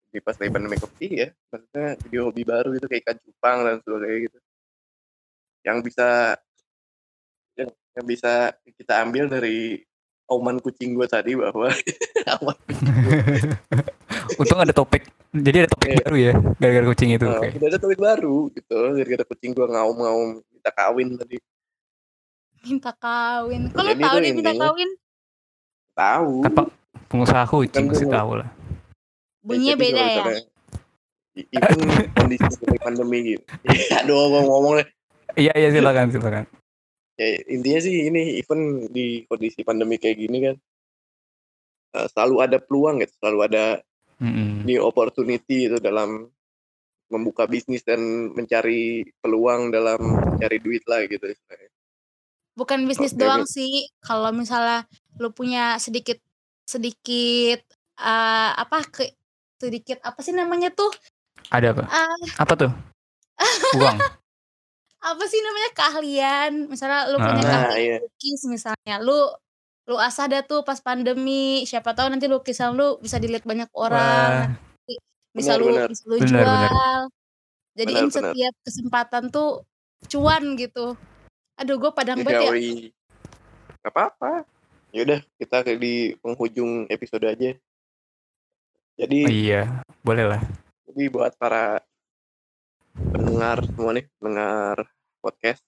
di 0.08 0.20
pas 0.20 0.36
lagi 0.38 0.52
pandemi 0.52 0.78
covid 0.78 1.10
ya 1.10 1.28
maksudnya 1.50 1.88
video 2.00 2.22
hobi 2.28 2.44
baru 2.44 2.70
gitu 2.76 2.86
kayak 2.86 3.02
ikan 3.02 3.18
cupang 3.20 3.58
dan 3.66 3.76
sebagainya 3.82 4.20
gitu 4.28 4.38
yang 5.62 5.80
bisa 5.80 6.38
yang, 7.54 7.70
yang 7.94 8.06
bisa 8.06 8.32
kita 8.72 9.02
ambil 9.02 9.28
dari 9.28 9.82
auman 10.26 10.58
kucing 10.58 10.94
gue 10.94 11.06
tadi 11.06 11.36
bahwa 11.36 11.70
Untung 14.38 14.60
ada 14.60 14.72
topik. 14.72 15.04
Jadi 15.32 15.58
ada 15.62 15.70
topik 15.70 15.88
Iya. 15.90 16.00
baru 16.02 16.16
ya 16.18 16.34
gara-gara 16.58 16.86
kucing 16.88 17.10
itu. 17.12 17.26
Nah, 17.26 17.38
Oke. 17.38 17.50
udah 17.54 17.68
ada 17.68 17.80
topik 17.80 18.00
baru 18.00 18.36
gitu 18.50 18.76
gara-gara 18.96 19.24
kucing 19.26 19.52
gue 19.52 19.66
ngaum-ngaum 19.66 20.30
kita 20.52 20.70
kawin 20.72 21.08
tadi 21.16 21.38
Minta 22.62 22.92
kawin. 22.94 23.62
Kok 23.70 23.82
lu 23.82 23.94
tahu 23.98 24.18
dia 24.18 24.32
minta 24.32 24.54
kawin? 24.54 24.90
tahu 25.92 26.34
Kan 26.42 26.52
Pak, 26.54 26.68
pengusaha 27.08 27.44
kucing 27.44 27.86
pasti 27.88 28.06
tahu 28.06 28.32
lah. 28.38 28.48
Bunyinya 29.42 29.74
Jadi 29.74 29.82
beda 29.82 29.98
kalau 29.98 30.08
ya. 30.08 30.22
misalnya- 30.22 30.46
i- 31.32 31.48
Even 31.50 31.80
kondisi 32.14 32.48
seperti 32.48 32.78
pandemi 32.78 33.18
gitu. 33.26 33.44
Aduh, 34.00 34.30
gue 34.30 34.42
ngomong 34.44 34.74
deh. 34.78 34.88
Iya 35.36 35.54
iya 35.56 35.70
silakan 35.72 36.12
silakan. 36.12 36.46
Ya, 37.20 37.38
intinya 37.48 37.80
sih 37.84 38.10
ini 38.10 38.42
even 38.42 38.90
di 38.90 39.28
kondisi 39.30 39.62
pandemi 39.62 40.02
kayak 40.02 40.18
gini 40.18 40.38
kan 40.42 40.56
eh, 42.00 42.08
selalu 42.16 42.36
ada 42.42 42.58
peluang 42.58 43.04
gitu, 43.04 43.14
selalu 43.22 43.40
ada 43.46 43.66
new 44.66 44.82
opportunity 44.86 45.66
itu 45.70 45.78
dalam 45.82 46.30
membuka 47.12 47.44
bisnis 47.44 47.84
dan 47.84 48.32
mencari 48.32 49.04
peluang 49.20 49.74
dalam 49.74 50.00
mencari 50.00 50.58
duit 50.64 50.82
lah 50.88 51.04
gitu. 51.06 51.28
Bukan 52.56 52.88
bisnis 52.88 53.12
Oke, 53.12 53.20
doang 53.20 53.44
sih. 53.44 53.92
Kalau 54.00 54.32
misalnya 54.32 54.88
lu 55.20 55.36
punya 55.36 55.76
sedikit 55.82 56.18
sedikit 56.64 57.60
eh, 58.00 58.52
apa 58.56 58.88
ke 58.88 59.12
sedikit 59.60 60.00
apa 60.02 60.20
sih 60.24 60.32
namanya 60.32 60.72
tuh? 60.72 60.90
Ada 61.52 61.76
apa? 61.76 61.84
Ah, 61.92 62.18
Apa 62.40 62.54
tuh? 62.56 62.72
Uang. 63.78 64.21
Apa 65.02 65.24
sih 65.26 65.42
namanya 65.42 65.70
keahlian? 65.74 66.52
Misalnya 66.70 67.10
lu 67.10 67.18
punya 67.18 67.42
Ah. 67.42 67.50
Keahlian 67.70 67.82
iya. 67.82 67.98
lukis 68.06 68.42
misalnya. 68.46 68.96
Lu 69.02 69.18
lu 69.90 69.98
asah 69.98 70.30
dah 70.30 70.42
tuh 70.46 70.62
pas 70.62 70.78
pandemi. 70.78 71.66
Siapa 71.66 71.92
tahu 71.98 72.14
nanti 72.14 72.30
lukisan 72.30 72.78
lu 72.78 73.02
bisa 73.02 73.18
dilihat 73.18 73.44
banyak 73.44 73.68
orang. 73.74 74.54
Wah, 74.54 74.94
bisa 75.34 75.58
Benar, 75.58 75.62
lu 75.62 75.66
benar. 75.74 75.88
bisa 75.90 76.04
lu 76.06 76.16
Benar, 76.22 76.30
jual. 76.30 76.46
benar. 76.46 77.02
Jadiin 77.72 77.96
Benar, 77.98 78.06
benar. 78.06 78.16
setiap 78.16 78.54
kesempatan 78.62 79.24
tuh 79.32 79.50
cuan 80.08 80.44
gitu. 80.56 80.88
Aduh, 81.58 81.76
gue 81.78 81.92
padang 81.94 82.20
banget 82.22 82.42
ya. 82.46 82.54
Gak 83.82 83.92
apa-apa. 83.94 84.46
Yaudah, 84.92 85.24
kita 85.40 85.64
ke 85.64 85.78
di 85.80 86.14
penghujung 86.20 86.86
episode 86.92 87.24
aja. 87.26 87.56
Jadi, 89.00 89.20
oh 89.26 89.32
iya, 89.32 89.62
boleh 90.04 90.26
lah. 90.28 90.42
jadi 90.86 91.08
buat 91.08 91.32
para 91.40 91.80
pendengar 93.42 93.66
semua 93.74 93.92
nih, 93.98 94.06
pendengar 94.22 94.78
podcast, 95.18 95.66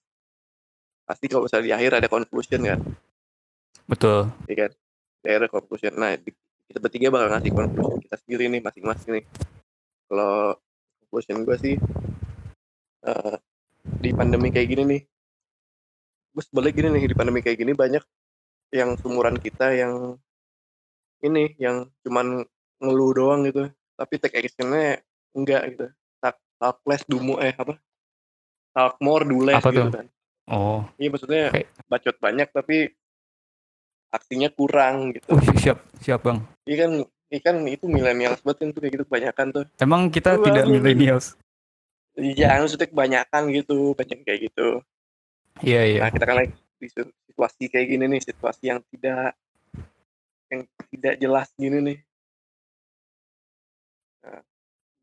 pasti 1.10 1.26
kalau 1.26 1.50
misalnya 1.50 1.66
di 1.66 1.74
akhir 1.74 1.90
ada 1.98 2.06
conclusion 2.06 2.62
kan, 2.62 2.78
Betul. 3.90 4.30
ya 4.46 4.54
kan? 4.62 4.70
Di 5.18 5.26
akhir 5.26 5.40
ada 5.42 5.50
conclusion. 5.50 5.92
Nah, 5.98 6.14
di- 6.14 6.38
kita 6.70 6.78
bertiga 6.78 7.10
bakal 7.10 7.34
ngasih 7.34 7.50
conclusion 7.50 7.98
kita 7.98 8.16
sendiri 8.22 8.46
nih, 8.46 8.62
masing-masing 8.62 9.10
nih. 9.18 9.24
Kalau 10.06 10.54
conclusion 11.02 11.42
gue 11.42 11.56
sih, 11.58 11.74
eh, 13.10 13.36
di 13.82 14.10
pandemi 14.14 14.54
kayak 14.54 14.70
gini 14.70 14.82
nih, 14.94 15.02
gue 16.30 16.42
sebalik 16.46 16.78
gini 16.78 16.94
nih, 16.94 17.10
di 17.10 17.16
pandemi 17.18 17.42
kayak 17.42 17.58
gini 17.58 17.74
banyak 17.74 18.06
yang 18.70 18.94
sumuran 19.02 19.34
kita 19.34 19.74
yang 19.74 20.14
ini, 21.26 21.58
yang 21.58 21.90
cuman 22.06 22.46
ngeluh 22.78 23.10
doang 23.18 23.42
gitu, 23.50 23.66
tapi 23.98 24.14
take 24.22 24.46
actionnya 24.46 25.02
enggak 25.34 25.74
gitu. 25.74 25.86
Do 27.04 27.18
more, 27.20 27.40
eh 27.44 27.54
apa? 27.54 27.74
Talk 28.72 28.96
more, 28.98 29.22
do 29.22 29.38
less 29.44 29.60
Apa 29.60 29.70
gitu 29.70 29.86
tuh? 29.86 29.92
kan. 29.92 30.06
Oh, 30.44 30.84
Iya 30.96 31.08
maksudnya 31.08 31.44
Kayak- 31.50 31.70
bacot 31.88 32.16
banyak 32.20 32.48
tapi 32.52 32.76
aksinya 34.10 34.48
kurang 34.48 35.16
gitu. 35.16 35.32
uh, 35.32 35.40
siap 35.56 35.78
siap 35.98 36.20
bang. 36.22 36.38
Iya 36.64 36.76
kan, 36.84 36.90
iya 37.28 37.40
kan 37.40 37.56
itu 37.64 37.84
milenial 37.88 38.36
banget 38.38 38.56
kan 38.60 38.68
tuh 38.70 38.80
kayak 38.80 38.92
gitu 38.94 39.04
kebanyakan 39.08 39.46
tuh. 39.50 39.64
Emang 39.80 40.06
kita 40.08 40.36
Wah, 40.36 40.44
tidak 40.44 40.64
millennials. 40.68 41.34
Iya, 42.14 42.62
maksudnya 42.62 42.86
kebanyakan 42.86 43.42
gitu, 43.50 43.90
banyak 43.92 44.18
kayak 44.22 44.40
gitu. 44.52 44.68
Iya 45.60 45.80
iya. 45.82 46.00
Nah 46.06 46.10
kita 46.12 46.24
kan 46.24 46.36
lagi 46.36 46.52
di 46.78 46.86
situ- 46.86 47.14
situasi 47.26 47.62
kayak 47.66 47.86
gini 47.88 48.04
nih, 48.06 48.20
situasi 48.22 48.64
yang 48.70 48.78
tidak 48.86 49.34
yang 50.46 50.60
tidak 50.92 51.14
jelas 51.18 51.48
gini 51.56 51.78
nih. 51.82 51.98
Nah, 54.22 54.40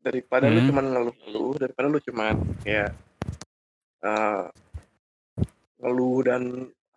daripada 0.02 0.46
lu 0.46 0.58
Hmm. 0.58 0.68
cuman 0.68 0.84
ngeluh-ngeluh, 0.90 1.52
daripada 1.56 1.86
lu 1.86 1.98
cuman 1.98 2.34
kayak 2.60 2.90
eh, 4.02 4.44
ngeluh 5.78 6.18
dan 6.22 6.42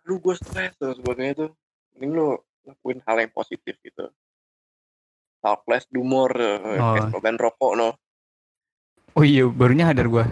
lu 0.02 0.14
gue 0.18 0.34
stres 0.34 0.74
dan 0.76 0.90
sebagainya 0.92 1.34
tuh, 1.36 1.50
mending 1.94 2.12
lu 2.12 2.28
lakuin 2.62 2.98
hal 3.02 3.16
yang 3.18 3.30
positif 3.30 3.78
gitu. 3.80 4.10
Talk 5.38 5.62
less, 5.66 5.86
do 5.86 6.02
more, 6.02 6.34
eh, 6.34 6.58
kayak 6.58 7.06
Oh. 7.06 7.10
slogan 7.12 7.36
rokok 7.36 7.72
no. 7.74 7.90
Oh 9.14 9.24
iya, 9.24 9.46
barunya 9.46 9.88
hadar 9.88 10.06
gua. 10.06 10.28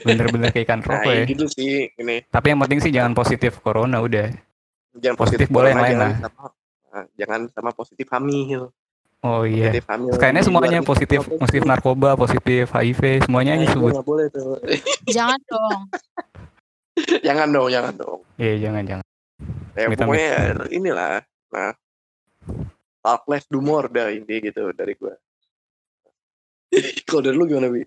Bener-bener 0.00 0.48
kayak 0.48 0.64
ikan 0.64 0.80
Nah, 0.84 0.88
rokok 0.92 1.10
ya. 1.10 1.18
ya 1.18 1.26
gitu 1.26 1.44
sih 1.50 1.88
ini. 1.90 2.22
Tapi 2.24 2.46
yang 2.52 2.60
penting 2.60 2.78
sih 2.78 2.92
jangan 2.92 3.10
positif 3.10 3.58
corona 3.58 3.98
udah. 3.98 4.30
Jangan 4.94 5.16
Positif 5.18 5.48
positif, 5.50 5.50
boleh 5.50 5.74
yang 5.74 5.82
lain 5.82 5.96
lah. 5.98 6.12
nah, 6.86 7.04
jangan 7.18 7.50
sama 7.50 7.72
positif 7.72 8.06
hamil. 8.06 8.70
Oh 9.24 9.42
iya. 9.42 9.72
positif 9.72 9.84
hamil 9.88 10.12
Kayaknya 10.14 10.42
semuanya 10.44 10.78
luar 10.78 10.84
positif, 10.86 11.20
positif 11.32 11.62
narkoba, 11.64 12.10
positif 12.12 12.64
HIV, 12.68 13.00
semuanya 13.24 13.50
Nah, 13.50 13.58
aja 13.58 13.64
itu 13.64 13.72
sebut. 13.74 13.90
nggak 13.90 14.04
boleh 14.04 14.26
tuh 14.28 14.52
Jangan 15.08 15.40
dong. 15.42 15.80
jangan 17.26 17.48
dong 17.48 17.68
jangan 17.68 17.94
dong 17.94 18.20
Iya, 18.36 18.54
jangan 18.60 18.82
jangan. 18.84 19.06
ya 19.72 19.84
Amit-amit. 19.84 19.98
pokoknya 19.98 20.30
inilah 20.70 21.14
nah 21.50 21.72
talk 23.00 23.26
less 23.26 23.42
do 23.46 23.58
more 23.58 23.86
dah 23.86 24.08
inti 24.08 24.38
gitu 24.40 24.70
dari 24.70 24.94
gua 24.94 25.16
kalau 27.08 27.20
dari 27.20 27.34
lu 27.34 27.44
gimana 27.44 27.66
bi 27.66 27.82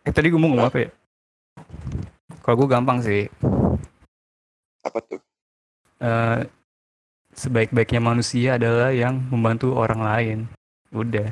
Eh 0.00 0.10
tadi 0.10 0.26
gue 0.26 0.36
mau 0.36 0.48
ngomong 0.48 0.66
apa 0.66 0.78
ya? 0.80 0.90
Kalau 2.40 2.56
gue 2.56 2.68
gampang 2.68 2.98
sih. 2.98 3.28
apa 4.80 4.98
tuh 5.04 5.20
Eh, 5.98 6.40
sebaik-baiknya 7.38 8.02
manusia 8.02 8.58
adalah 8.58 8.90
yang 8.90 9.22
membantu 9.30 9.72
orang 9.72 10.00
lain. 10.02 10.38
Udah. 10.90 11.30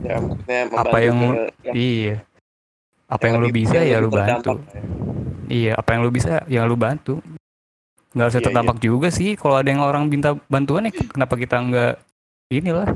ya 0.00 0.16
maksudnya 0.16 0.60
Apa 0.72 0.96
yang- 1.02 1.20
ke- 1.20 1.52
yang, 1.66 1.74
Iya. 1.76 2.16
Apa 3.10 3.22
yang, 3.26 3.34
lu 3.36 3.50
lebih- 3.50 3.66
bisa 3.66 3.78
ya 3.82 3.96
lu 3.98 4.08
bantu. 4.08 4.54
ya. 4.62 4.82
Iya, 5.50 5.72
apa 5.74 5.88
yang 5.92 6.00
lu 6.06 6.10
bisa 6.10 6.32
ya 6.46 6.62
lu 6.62 6.76
bantu. 6.78 7.18
Nggak 8.14 8.28
usah 8.30 8.40
Iya, 8.40 8.46
terdampak 8.48 8.78
juga 8.78 9.08
sih. 9.10 9.34
Kalau 9.34 9.58
ada 9.58 9.66
yang 9.66 9.82
orang 9.82 10.06
minta 10.06 10.38
bantuan 10.46 10.86
ya 10.86 10.94
kenapa 10.94 11.34
kita 11.34 11.58
nggak 11.58 11.94
inilah? 12.48 12.88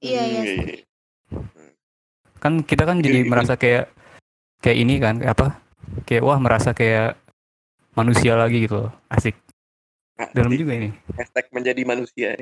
Iya, 0.00 0.22
iya. 0.24 0.42
Iya. 0.46 0.64
Kan 2.38 2.62
kita 2.62 2.86
kan 2.86 3.02
jadi 3.02 3.20
Iya, 3.20 3.24
iya. 3.26 3.30
merasa 3.30 3.54
kayak 3.54 3.90
kayak 4.58 4.78
ini 4.78 4.94
kan, 4.96 5.14
kayak 5.18 5.32
apa? 5.34 5.46
Kayak 6.06 6.22
wah 6.24 6.38
merasa 6.38 6.70
kayak 6.70 7.18
manusia 7.92 8.38
lagi 8.38 8.64
gitu 8.64 8.86
loh. 8.86 8.92
Asik. 9.10 9.34
Dalam 10.30 10.52
juga 10.52 10.72
ini. 10.74 10.88
hashtag 11.14 11.46
menjadi 11.50 11.82
manusia 11.82 12.30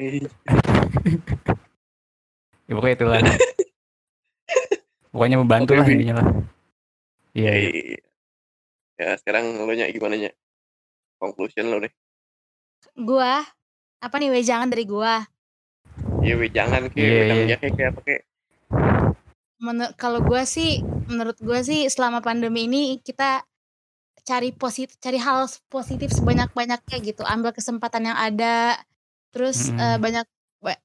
Ya 2.69 2.73
pokoknya 2.75 2.97
itulah. 2.97 3.21
pokoknya 5.12 5.37
membantu 5.37 5.73
Oke, 5.73 5.81
lah 5.81 5.87
intinya 5.88 6.14
lah. 6.21 6.27
Iya, 7.33 7.53
iya. 7.55 7.71
iya. 7.71 8.01
ya 8.99 9.09
sekarang 9.17 9.57
lo 9.57 9.71
nya 9.71 9.87
gimana 9.88 10.19
nya 10.19 10.31
conclusion 11.17 11.71
lo 11.71 11.79
nih 11.79 11.93
Gua 12.95 13.41
apa 13.99 14.14
nih 14.17 14.31
wejangan 14.31 14.69
dari 14.69 14.85
gua? 14.85 15.23
Iya, 16.19 16.35
weh, 16.35 16.51
jangan 16.51 16.91
kayak 16.91 16.99
Iya, 16.99 17.23
jangan 17.25 17.38
iya. 17.38 17.47
ya 17.47 17.57
kayak 17.57 17.75
kayak 17.75 17.88
apa 17.88 18.01
kayak 18.03 18.23
Menur- 19.59 19.95
kalau 19.95 20.21
gua 20.21 20.43
sih 20.45 20.79
menurut 21.07 21.38
gua 21.38 21.62
sih 21.62 21.87
selama 21.87 22.21
pandemi 22.21 22.67
ini 22.67 22.83
kita 23.01 23.43
cari 24.29 24.53
positif 24.53 25.01
cari 25.01 25.17
hal 25.17 25.49
positif 25.73 26.12
sebanyak-banyaknya 26.12 26.97
gitu 27.01 27.25
ambil 27.25 27.57
kesempatan 27.57 28.12
yang 28.12 28.19
ada 28.21 28.77
terus 29.33 29.73
Mm-mm. 29.73 29.81
eh, 29.81 29.97
banyak 29.97 30.27
ba- 30.61 30.83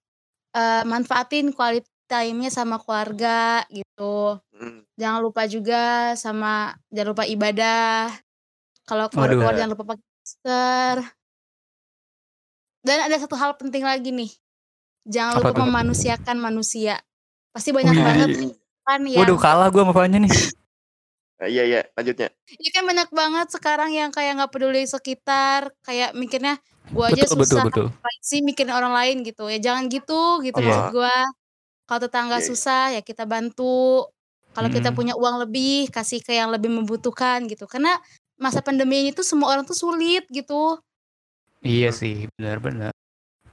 eh, 0.55 0.83
manfaatin 0.87 1.51
quality 1.51 1.91
time-nya 2.07 2.47
sama 2.47 2.79
keluarga 2.79 3.67
gitu 3.67 4.39
hmm, 4.55 4.87
jangan 4.95 5.19
lupa 5.19 5.43
juga 5.51 6.15
sama 6.15 6.71
jangan 6.87 7.09
lupa 7.11 7.23
ibadah 7.27 8.15
kalau 8.87 9.11
keluar 9.11 9.35
Waduh. 9.35 9.39
keluar 9.43 9.53
jangan 9.59 9.71
lupa 9.75 9.83
pakai 9.91 10.05
masker 10.07 10.97
dan 12.83 12.97
ada 13.07 13.15
satu 13.19 13.35
hal 13.35 13.55
penting 13.59 13.83
lagi 13.83 14.11
nih 14.15 14.31
jangan 15.03 15.43
Apa 15.43 15.51
lupa 15.51 15.59
tuh? 15.59 15.63
memanusiakan 15.67 16.37
manusia 16.39 16.95
pasti 17.51 17.75
banyak 17.75 17.91
Wih. 17.91 18.03
banget 18.07 18.29
kan 18.83 19.01
yang 19.03 19.19
Waduh 19.23 19.39
kalah 19.39 19.67
gue 19.71 19.79
sama 19.83 19.91
Fanya 19.95 20.19
nih. 20.23 20.31
Ah, 21.41 21.49
iya 21.49 21.63
iya 21.65 21.79
lanjutnya 21.97 22.29
Iya 22.61 22.69
kan 22.75 22.83
banyak 22.89 23.09
banget 23.09 23.47
sekarang 23.55 23.89
yang 23.95 24.09
kayak 24.13 24.37
nggak 24.37 24.51
peduli 24.53 24.85
sekitar, 24.85 25.73
kayak 25.81 26.13
mikirnya 26.13 26.59
gua 26.93 27.09
aja 27.09 27.23
betul 27.25 27.37
betul 27.41 27.57
susah, 27.57 27.63
betul. 27.67 27.85
ngapain 27.89 28.21
sih 28.21 28.39
mikirin 28.45 28.73
orang 28.75 28.93
lain 28.93 29.15
gitu. 29.25 29.47
Ya 29.49 29.57
jangan 29.59 29.87
gitu 29.89 30.43
gitu 30.45 30.59
Iya. 30.59 30.65
maksud 30.69 30.85
gua. 30.93 31.15
Kalau 31.89 32.01
tetangga 32.05 32.37
Iya, 32.39 32.43
iya. 32.43 32.49
susah 32.51 32.83
ya 32.97 33.01
kita 33.03 33.23
bantu. 33.29 34.07
Kalau 34.55 34.69
kita 34.69 34.89
Mm. 34.93 34.97
punya 34.97 35.13
uang 35.17 35.35
lebih 35.47 35.89
kasih 35.93 36.19
ke 36.25 36.33
yang 36.37 36.49
lebih 36.53 36.69
membutuhkan 36.73 37.45
gitu. 37.51 37.65
Karena 37.69 37.97
masa 38.41 38.61
pandemi 38.65 39.01
ini 39.05 39.11
tuh 39.15 39.25
semua 39.25 39.53
orang 39.53 39.65
tuh 39.65 39.77
sulit 39.77 40.25
gitu. 40.31 40.77
Iya 41.61 41.89
sih 41.93 42.27
benar-benar. 42.37 42.91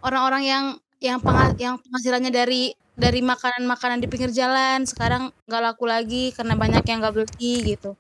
Orang-orang 0.03 0.43
yang 0.45 0.65
yang 1.01 1.19
penga- 1.19 1.57
yang 1.57 1.75
penghasilannya 1.77 2.29
dari 2.29 2.63
dari 2.93 3.21
makanan-makanan 3.21 3.99
di 3.99 4.07
pinggir 4.07 4.29
jalan 4.31 4.85
sekarang 4.85 5.33
nggak 5.45 5.63
laku 5.63 5.85
lagi 5.85 6.31
karena 6.31 6.53
banyak 6.53 6.85
yang 6.85 7.01
nggak 7.01 7.15
beli 7.15 7.27
gitu. 7.67 7.97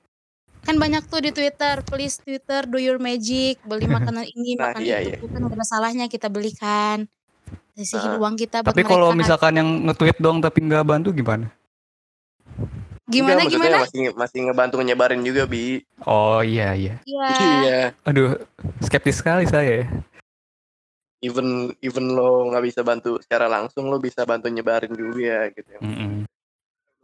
Kan 0.60 0.76
banyak 0.76 1.08
tuh 1.08 1.24
di 1.24 1.32
Twitter, 1.32 1.80
please 1.82 2.20
Twitter 2.20 2.62
do 2.62 2.76
your 2.76 3.00
magic, 3.00 3.56
beli 3.64 3.88
makanan 4.12 4.28
ini, 4.28 4.54
Nah, 4.54 4.70
makanan 4.70 4.84
iya, 4.84 4.98
itu, 5.00 5.24
iya. 5.24 5.32
kan 5.32 5.40
ada 5.42 5.64
salahnya 5.64 6.06
kita 6.06 6.28
belikan. 6.28 7.08
Sisihin 7.72 8.12
Ah. 8.14 8.20
uang 8.20 8.36
kita 8.36 8.60
buat 8.60 8.70
Tapi 8.70 8.84
kalau 8.84 9.08
mereka. 9.08 9.20
misalkan 9.24 9.52
yang 9.56 9.68
nge-tweet 9.88 10.20
dong 10.20 10.38
tapi 10.38 10.58
nggak 10.60 10.84
bantu 10.84 11.10
gimana? 11.10 11.48
gimana 13.10 13.42
Enggak, 13.42 13.50
gimana? 13.50 13.76
masih 13.82 14.14
masih 14.14 14.38
ngebantu 14.46 14.78
nyebarin 14.78 15.18
juga 15.20 15.42
bi 15.42 15.82
Oh 16.06 16.46
iya 16.46 16.78
iya. 16.78 16.94
Iya. 17.02 17.26
iya 17.34 17.80
Aduh 18.06 18.38
skeptis 18.78 19.18
sekali 19.18 19.50
saya. 19.50 19.82
Ya. 21.20 21.28
even 21.28 21.76
even 21.84 22.16
lo 22.16 22.48
nggak 22.48 22.64
bisa 22.64 22.80
bantu 22.80 23.20
secara 23.20 23.46
langsung 23.46 23.92
lo 23.92 24.00
bisa 24.00 24.24
bantu 24.24 24.48
nyebarin 24.48 24.92
juga 24.96 25.52
gitu 25.52 25.76
Mm-mm. 25.84 26.24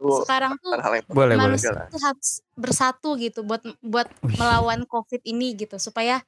lo 0.01 0.25
Sekarang 0.25 0.57
tuh 0.57 0.73
hal 0.77 0.93
yang 0.97 1.05
Boleh 1.09 1.35
boleh. 1.37 1.37
manusia 1.53 1.73
tuh 1.73 2.01
harus 2.01 2.29
bersatu 2.57 3.13
gitu 3.17 3.45
buat 3.45 3.61
buat 3.81 4.09
Wih. 4.25 4.37
melawan 4.37 4.85
COVID 4.89 5.21
ini 5.25 5.53
gitu 5.53 5.77
supaya 5.77 6.21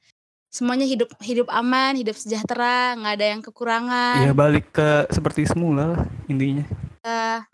semuanya 0.50 0.82
hidup 0.82 1.14
hidup 1.22 1.46
aman, 1.46 1.94
hidup 1.94 2.18
sejahtera, 2.18 2.98
nggak 2.98 3.14
ada 3.14 3.26
yang 3.30 3.42
kekurangan. 3.42 4.26
Ya 4.26 4.34
balik 4.34 4.74
ke 4.74 5.06
seperti 5.14 5.46
semula 5.46 5.94
lah 5.94 6.02
intinya. 6.26 6.66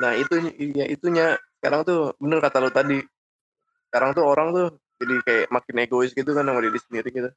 nah 0.00 0.12
itu 0.16 0.32
ya 0.74 0.88
itunya 0.90 1.36
sekarang 1.60 1.86
tuh 1.86 2.12
bener 2.18 2.42
kata 2.42 2.58
lo 2.58 2.68
tadi 2.74 2.98
sekarang 3.88 4.10
tuh 4.12 4.24
orang 4.26 4.48
tuh 4.50 4.66
jadi 4.98 5.14
kayak 5.22 5.46
makin 5.54 5.76
egois 5.86 6.10
gitu 6.12 6.34
kan 6.34 6.42
sama 6.44 6.60
diri 6.60 6.80
sendiri 6.82 7.08
gitu 7.14 7.30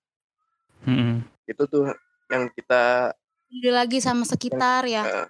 Mm-mm. 0.90 1.22
itu 1.46 1.64
tuh 1.70 1.94
yang 2.30 2.48
kita 2.50 3.12
Peduli 3.50 3.72
lagi 3.74 3.98
sama 3.98 4.24
sekitar 4.24 4.86
ya. 4.86 5.02
eh, 5.04 5.28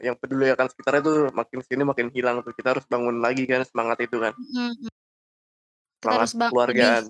yang 0.00 0.14
peduli 0.14 0.46
akan 0.48 0.70
sekitarnya 0.70 1.02
tuh 1.02 1.18
makin 1.32 1.58
sini 1.60 1.82
makin 1.82 2.06
hilang 2.08 2.38
tuh 2.40 2.54
kita 2.54 2.70
harus 2.70 2.86
bangun 2.86 3.18
lagi 3.18 3.42
kan 3.44 3.66
semangat 3.66 3.98
itu 4.00 4.16
kan 4.16 4.30
Mm-mm. 4.32 4.70
Kita 4.78 4.90
semangat 6.00 6.18
harus 6.20 6.32
bang- 6.32 6.38
lebih, 6.38 6.50
keluargaan 6.54 7.04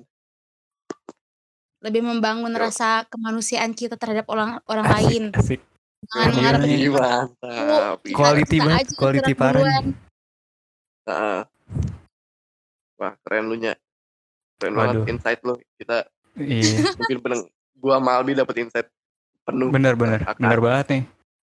lebih 1.79 2.03
membangun 2.03 2.51
Yo. 2.51 2.59
rasa 2.59 3.05
kemanusiaan 3.07 3.71
kita 3.71 3.95
terhadap 3.95 4.27
orang 4.27 4.59
orang 4.65 4.87
Asik, 4.89 4.97
lain. 4.99 5.25
Asik. 5.31 5.61
Jangan 6.09 6.63
Iya, 6.63 6.77
iya. 6.81 6.91
Mantap 6.91 7.99
Quality 8.09 8.57
banget, 8.59 8.87
quality 8.97 9.33
parah 9.35 9.63
wah 12.99 13.15
keren 13.23 13.47
lu 13.47 13.57
nya 13.57 13.79
keren 14.59 14.75
banget 14.75 14.95
Waduh. 14.97 15.07
insight 15.09 15.41
lu 15.43 15.55
kita 15.79 16.09
Iya. 16.35 16.95
mungkin 16.95 17.19
peneng 17.21 17.41
gua 17.75 17.99
sama 17.99 18.11
Albi 18.15 18.35
dapet 18.35 18.55
insight 18.59 18.89
penuh 19.49 19.69
Bener 19.71 19.95
bener. 19.95 20.21
akan 20.23 20.37
Bener 20.39 20.61
banget 20.61 20.87
nih. 20.91 21.03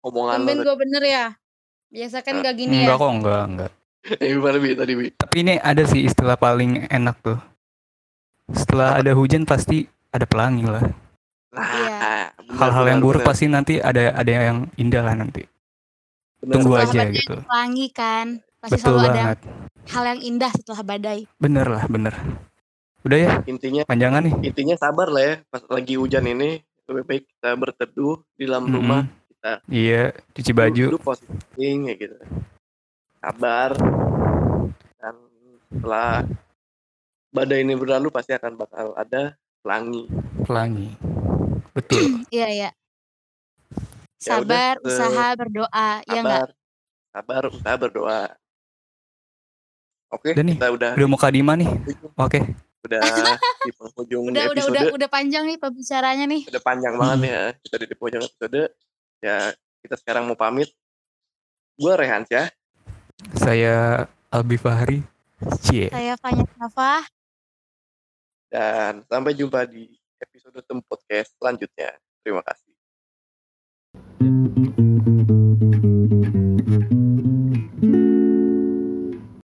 omongan 0.01 0.37
Tumben 0.37 0.57
lu 0.57 0.63
gue 0.63 0.75
bener 0.77 1.03
ya. 1.03 1.25
Biasa 1.87 2.17
kan 2.19 2.43
gak 2.43 2.55
gini 2.55 2.83
Enggak 2.83 2.91
ya. 2.91 3.01
kok 3.01 3.11
enggak 3.13 3.43
enggak. 3.47 3.71
eh 4.21 4.29
gimana 4.29 4.57
bi 4.57 4.69
tadi 4.71 4.93
bi 4.93 5.05
Tapi 5.11 5.35
ini 5.39 5.53
ada 5.57 5.83
sih 5.83 6.03
istilah 6.03 6.35
paling 6.35 6.85
enak 6.87 7.15
tuh. 7.21 7.39
Setelah 8.47 8.99
ada 8.99 9.11
hujan 9.11 9.43
pasti 9.43 9.87
ada 10.11 10.23
pelangi 10.23 10.65
lah. 10.65 10.83
nah 11.49 11.65
Iya. 11.65 11.97
Hal-hal 12.51 12.85
yang 12.87 12.99
buruk 12.99 13.23
pasti 13.23 13.47
nanti 13.47 13.79
ada 13.79 14.11
ada 14.11 14.29
yang 14.29 14.69
indah 14.75 15.01
lah 15.01 15.15
nanti. 15.15 15.41
Benar, 16.37 16.53
Tunggu 16.53 16.71
benar. 16.75 16.85
aja 16.85 17.01
gitu. 17.09 17.35
Pelangi 17.41 17.87
kan. 17.89 18.27
Pasti 18.59 18.77
Betul 18.77 18.85
selalu 18.93 19.01
ada 19.03 19.13
banget. 19.15 19.39
hal 19.87 20.03
yang 20.05 20.21
indah 20.21 20.51
setelah 20.53 20.81
badai. 20.83 21.19
Bener 21.35 21.65
lah 21.65 21.85
bener. 21.87 22.13
Udah 23.01 23.17
ya 23.17 23.31
intinya 23.45 23.81
panjangan 23.83 24.21
nih. 24.23 24.33
intinya 24.43 24.75
sabar 24.75 25.07
lah 25.07 25.23
ya 25.23 25.35
pas 25.47 25.61
lagi 25.67 25.93
hujan 25.93 26.25
ini 26.25 26.61
lebih 26.85 27.03
baik 27.05 27.23
kita 27.25 27.49
berteduh 27.57 28.15
di 28.37 28.43
dalam 28.45 28.65
Mm-mm. 28.69 28.77
rumah 28.77 29.01
kita 29.29 29.51
Iya 29.67 30.03
cuci 30.33 30.51
baju. 30.53 30.85
dulu 30.93 30.99
positif 31.01 31.39
ya 31.57 31.93
gitu 31.97 32.15
sabar 33.21 33.71
dan 35.01 35.15
setelah 35.73 36.11
badai 37.33 37.65
ini 37.65 37.73
berlalu 37.73 38.07
pasti 38.13 38.31
akan 38.37 38.53
bakal 38.55 38.93
ada 38.95 39.33
pelangi 39.65 40.05
pelangi. 40.45 40.93
Betul. 41.73 41.99
Iya 42.35 42.47
ya. 42.53 42.69
Ya 44.25 44.41
Sabar, 44.41 44.81
udah, 44.81 44.89
usaha, 44.89 45.25
berdoa. 45.37 45.89
Ya 46.09 46.21
enggak? 46.21 46.49
sabar 46.49 46.49
sabar 47.15 47.41
usaha 47.47 47.75
berdoa 47.77 48.21
oke 50.11 50.29
Udah 50.33 50.43
nih, 50.45 50.57
kita 50.57 50.67
udah 50.73 50.91
Udah 50.97 51.07
mau 51.07 51.19
kadima 51.19 51.53
nih. 51.59 51.69
Oke. 52.17 52.39
Udah 52.85 53.01
di 53.61 53.71
penghujung 53.73 54.23
Udah, 54.29 54.45
udah, 54.45 54.63
episode 54.63 54.71
udah, 54.71 54.83
udah 54.93 55.09
panjang 55.09 55.43
nih 55.45 55.57
pembicaranya 55.57 56.25
nih. 56.25 56.41
udah 56.45 56.61
panjang 56.61 56.93
banget 56.95 57.19
ya 57.25 57.41
kita 57.65 57.75
di 57.81 57.87
penghujung 57.91 58.23
episode 58.23 58.61
ya 59.19 59.37
kita 59.81 59.95
sekarang 59.97 60.23
mau 60.25 60.37
pamit 60.37 60.69
gue 61.75 61.93
Rehans 61.93 62.29
ya 62.29 62.47
Saya 63.33 64.05
Albi 64.27 64.59
Fahri. 64.59 64.99
Cie. 65.63 65.87
Saya 65.87 66.19
Fanya 66.19 66.43
Nafa. 66.55 67.07
dan 68.47 69.03
sampai 69.07 69.31
jumpa 69.31 69.63
di 69.65 69.87
episode 70.17 70.59
tem 70.61 70.79
podcast 70.79 71.31
selanjutnya 71.35 71.95
Terima 72.19 72.41
kasih. 72.41 72.74